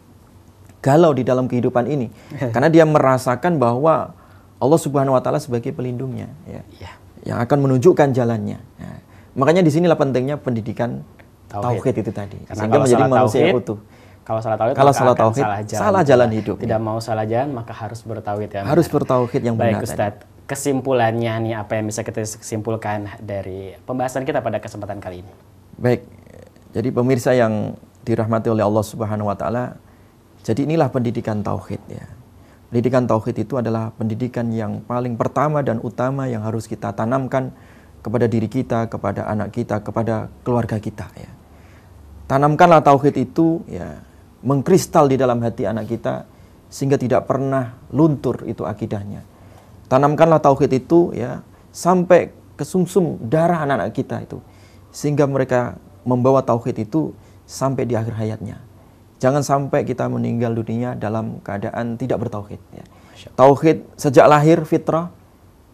galau 0.79 1.11
di 1.11 1.27
dalam 1.27 1.51
kehidupan 1.51 1.91
ini 1.91 2.07
karena 2.55 2.71
dia 2.71 2.87
merasakan 2.87 3.59
bahwa 3.59 4.15
Allah 4.63 4.79
Subhanahu 4.79 5.19
wa 5.19 5.23
taala 5.27 5.43
sebagai 5.43 5.75
pelindungnya 5.75 6.31
ya. 6.47 6.63
Ya. 6.79 6.93
Yang 7.27 7.51
akan 7.51 7.59
menunjukkan 7.67 8.15
jalannya. 8.15 8.63
Ya. 8.63 8.93
Makanya 9.35 9.67
di 9.67 9.75
sinilah 9.75 9.99
pentingnya 9.99 10.39
pendidikan 10.39 11.03
Tauhid. 11.51 11.83
tauhid, 11.83 11.95
itu 12.07 12.13
tadi. 12.15 12.39
Karena 12.47 12.63
Sehingga 12.63 12.79
menjadi 12.79 13.05
manusia 13.11 13.43
tauhid, 13.43 13.59
utuh. 13.59 13.79
Kalau 14.23 14.39
salah 14.39 14.59
tauhid, 14.63 14.75
Kalau 14.79 14.93
salah 14.95 15.15
tauhid, 15.19 15.43
salah 15.43 15.61
jalan, 15.67 15.83
salah 15.83 16.03
jalan 16.07 16.29
hidup, 16.31 16.57
Tidak 16.63 16.79
ya. 16.79 16.87
mau 16.87 16.99
salah 17.03 17.27
jalan, 17.27 17.51
maka 17.51 17.75
harus 17.75 17.99
bertauhid 18.07 18.51
yang 18.55 18.65
Harus 18.71 18.87
bertauhid 18.87 19.43
yang 19.43 19.57
Baik 19.59 19.83
benar 19.83 19.83
tadi. 19.83 19.91
Ustadz, 19.91 20.23
kesimpulannya 20.51 21.47
nih 21.47 21.55
apa 21.55 21.79
yang 21.79 21.87
bisa 21.87 22.03
kita 22.03 22.27
simpulkan 22.27 23.07
dari 23.23 23.79
pembahasan 23.87 24.27
kita 24.27 24.43
pada 24.43 24.59
kesempatan 24.59 24.99
kali 24.99 25.23
ini? 25.23 25.33
Baik. 25.79 26.03
Jadi 26.75 26.91
pemirsa 26.91 27.31
yang 27.39 27.79
dirahmati 28.03 28.51
oleh 28.51 28.67
Allah 28.67 28.83
Subhanahu 28.83 29.31
wa 29.31 29.39
taala, 29.39 29.79
jadi 30.43 30.67
inilah 30.67 30.91
pendidikan 30.91 31.39
tauhid 31.47 31.79
ya. 31.87 32.03
Pendidikan 32.67 33.07
tauhid 33.07 33.47
itu 33.47 33.63
adalah 33.63 33.95
pendidikan 33.95 34.51
yang 34.51 34.83
paling 34.83 35.15
pertama 35.15 35.63
dan 35.63 35.79
utama 35.87 36.27
yang 36.27 36.43
harus 36.43 36.67
kita 36.67 36.91
tanamkan 36.99 37.55
kepada 38.03 38.27
diri 38.27 38.51
kita, 38.51 38.91
kepada 38.91 39.31
anak 39.31 39.55
kita, 39.55 39.79
kepada 39.87 40.27
keluarga 40.43 40.83
kita 40.83 41.07
ya. 41.15 41.31
Tanamkanlah 42.27 42.83
tauhid 42.83 43.15
itu 43.23 43.63
ya 43.71 44.03
mengkristal 44.43 45.07
di 45.07 45.15
dalam 45.15 45.39
hati 45.47 45.67
anak 45.67 45.87
kita 45.87 46.27
sehingga 46.71 46.99
tidak 46.99 47.27
pernah 47.31 47.79
luntur 47.95 48.47
itu 48.47 48.67
akidahnya. 48.67 49.30
Tanamkanlah 49.91 50.39
tauhid 50.39 50.71
itu 50.71 51.11
ya 51.19 51.43
sampai 51.75 52.31
ke 52.55 52.63
sumsum 52.63 53.19
darah 53.27 53.67
anak-anak 53.67 53.91
kita 53.91 54.23
itu 54.23 54.39
sehingga 54.95 55.27
mereka 55.27 55.83
membawa 56.07 56.47
tauhid 56.47 56.87
itu 56.87 57.11
sampai 57.43 57.91
di 57.91 57.99
akhir 57.99 58.15
hayatnya. 58.15 58.63
Jangan 59.19 59.43
sampai 59.43 59.83
kita 59.83 60.07
meninggal 60.07 60.55
dunia 60.55 60.95
dalam 60.95 61.43
keadaan 61.43 61.99
tidak 61.99 62.23
bertauhid 62.23 62.63
ya. 62.71 62.85
Tauhid 63.35 63.85
sejak 63.99 64.31
lahir 64.31 64.63
fitrah 64.63 65.11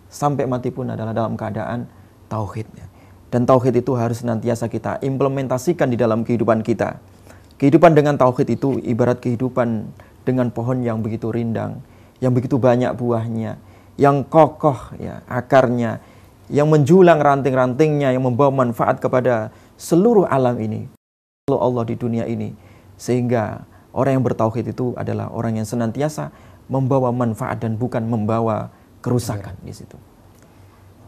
sampai 0.08 0.48
mati 0.48 0.72
pun 0.72 0.88
adalah 0.88 1.12
dalam 1.12 1.36
keadaan 1.36 1.84
tauhid 2.32 2.66
ya. 2.72 2.86
Dan 3.28 3.44
tauhid 3.44 3.84
itu 3.84 3.92
harus 4.00 4.24
senantiasa 4.24 4.72
kita 4.72 4.96
implementasikan 5.04 5.92
di 5.92 6.00
dalam 6.00 6.24
kehidupan 6.24 6.64
kita. 6.64 6.98
Kehidupan 7.60 7.92
dengan 7.92 8.16
tauhid 8.16 8.48
itu 8.48 8.80
ibarat 8.80 9.20
kehidupan 9.20 9.92
dengan 10.24 10.48
pohon 10.48 10.80
yang 10.80 11.04
begitu 11.04 11.28
rindang, 11.28 11.84
yang 12.18 12.32
begitu 12.32 12.56
banyak 12.56 12.96
buahnya, 12.96 13.60
yang 13.96 14.24
kokoh 14.24 14.96
ya 15.00 15.24
akarnya, 15.28 16.00
yang 16.52 16.68
menjulang 16.68 17.20
ranting-rantingnya, 17.20 18.12
yang 18.12 18.24
membawa 18.24 18.64
manfaat 18.64 19.00
kepada 19.00 19.50
seluruh 19.76 20.28
alam 20.28 20.56
ini. 20.60 20.88
Allah 21.48 21.60
Allah 21.60 21.84
di 21.88 21.96
dunia 21.96 22.24
ini. 22.28 22.52
Sehingga 22.96 23.64
orang 23.92 24.20
yang 24.20 24.24
bertauhid 24.24 24.72
itu 24.72 24.96
adalah 24.96 25.32
orang 25.32 25.60
yang 25.60 25.68
senantiasa 25.68 26.32
membawa 26.66 27.12
manfaat 27.12 27.60
dan 27.60 27.76
bukan 27.76 28.04
membawa 28.08 28.72
kerusakan 29.04 29.54
di 29.62 29.70
situ. 29.70 29.96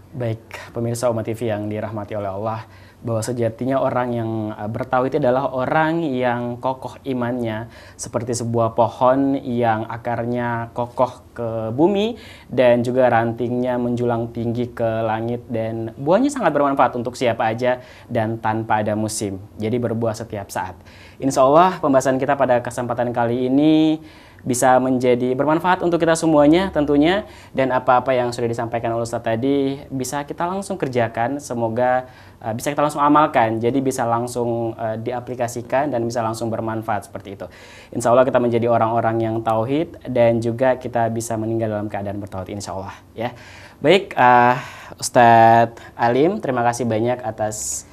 Baik, 0.09 0.73
pemirsa 0.73 1.13
Umat 1.13 1.29
TV 1.29 1.53
yang 1.53 1.69
dirahmati 1.69 2.17
oleh 2.17 2.33
Allah, 2.33 2.65
bahwa 3.05 3.21
sejatinya 3.21 3.77
orang 3.77 4.09
yang 4.17 4.31
uh, 4.57 4.65
bertauhid 4.65 5.21
adalah 5.21 5.53
orang 5.53 6.01
yang 6.01 6.57
kokoh 6.57 6.97
imannya, 7.05 7.69
seperti 7.93 8.33
sebuah 8.33 8.73
pohon 8.73 9.37
yang 9.37 9.85
akarnya 9.85 10.73
kokoh 10.73 11.13
ke 11.37 11.49
bumi 11.77 12.17
dan 12.49 12.81
juga 12.81 13.13
rantingnya 13.13 13.77
menjulang 13.77 14.33
tinggi 14.33 14.73
ke 14.73 15.05
langit 15.05 15.45
dan 15.53 15.93
buahnya 16.01 16.33
sangat 16.33 16.57
bermanfaat 16.57 16.97
untuk 16.97 17.13
siapa 17.13 17.45
aja 17.45 17.85
dan 18.09 18.41
tanpa 18.41 18.81
ada 18.81 18.97
musim. 18.97 19.37
Jadi 19.61 19.77
berbuah 19.77 20.17
setiap 20.17 20.49
saat. 20.49 20.73
Insya 21.21 21.45
Allah 21.45 21.77
pembahasan 21.85 22.17
kita 22.17 22.33
pada 22.33 22.65
kesempatan 22.65 23.13
kali 23.13 23.53
ini 23.53 24.01
bisa 24.47 24.79
menjadi 24.79 25.35
bermanfaat 25.35 25.83
untuk 25.83 25.99
kita 25.99 26.15
semuanya 26.15 26.71
tentunya. 26.71 27.27
Dan 27.51 27.75
apa-apa 27.75 28.15
yang 28.15 28.31
sudah 28.31 28.47
disampaikan 28.47 28.95
oleh 28.95 29.05
Ustadz 29.05 29.27
tadi 29.27 29.83
bisa 29.91 30.23
kita 30.23 30.47
langsung 30.47 30.79
kerjakan. 30.79 31.43
Semoga 31.43 32.07
uh, 32.43 32.55
bisa 32.55 32.71
kita 32.71 32.83
langsung 32.83 33.03
amalkan. 33.03 33.59
Jadi 33.59 33.79
bisa 33.83 34.07
langsung 34.07 34.75
uh, 34.79 34.97
diaplikasikan 34.99 35.91
dan 35.91 36.05
bisa 36.07 36.23
langsung 36.23 36.49
bermanfaat 36.49 37.11
seperti 37.11 37.35
itu. 37.35 37.47
Insya 37.91 38.15
Allah 38.15 38.27
kita 38.27 38.39
menjadi 38.39 38.71
orang-orang 38.71 39.17
yang 39.23 39.37
tauhid 39.43 40.07
dan 40.07 40.39
juga 40.39 40.79
kita 40.79 41.11
bisa 41.11 41.35
meninggal 41.35 41.75
dalam 41.75 41.89
keadaan 41.91 42.19
bertauhid 42.23 42.55
Insya 42.55 42.75
Allah 42.79 42.95
ya. 43.13 43.35
Baik 43.79 44.15
uh, 44.19 44.59
Ustadz 44.99 45.79
Alim 45.95 46.43
terima 46.43 46.67
kasih 46.67 46.83
banyak 46.87 47.23
atas 47.23 47.87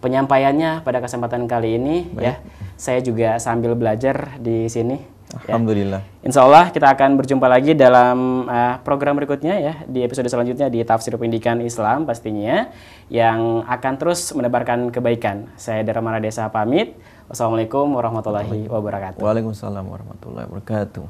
penyampaiannya 0.00 0.84
pada 0.84 1.00
kesempatan 1.00 1.48
kali 1.48 1.76
ini 1.80 1.96
ya. 2.20 2.40
Saya 2.76 3.00
juga 3.00 3.40
sambil 3.40 3.72
belajar 3.72 4.36
di 4.36 4.68
sini 4.68 5.15
Ya. 5.44 5.54
Alhamdulillah. 5.54 6.00
Insya 6.24 6.42
Allah 6.42 6.72
kita 6.74 6.90
akan 6.90 7.20
berjumpa 7.20 7.46
lagi 7.46 7.76
dalam 7.76 8.48
uh, 8.50 8.80
program 8.82 9.14
berikutnya 9.20 9.54
ya 9.60 9.74
di 9.86 10.02
episode 10.02 10.26
selanjutnya 10.26 10.66
di 10.66 10.82
Tafsir 10.82 11.14
Pendidikan 11.14 11.62
Islam 11.62 12.02
pastinya 12.08 12.72
yang 13.12 13.62
akan 13.62 13.92
terus 14.00 14.34
menebarkan 14.34 14.90
kebaikan. 14.90 15.54
Saya 15.54 15.86
Dara 15.86 16.02
Maradesa 16.02 16.50
pamit. 16.50 16.98
Wassalamualaikum 17.26 17.90
warahmatullahi 17.94 18.70
wabarakatuh. 18.70 19.22
Waalaikumsalam 19.22 19.82
warahmatullahi 19.86 20.46
wabarakatuh. 20.50 21.06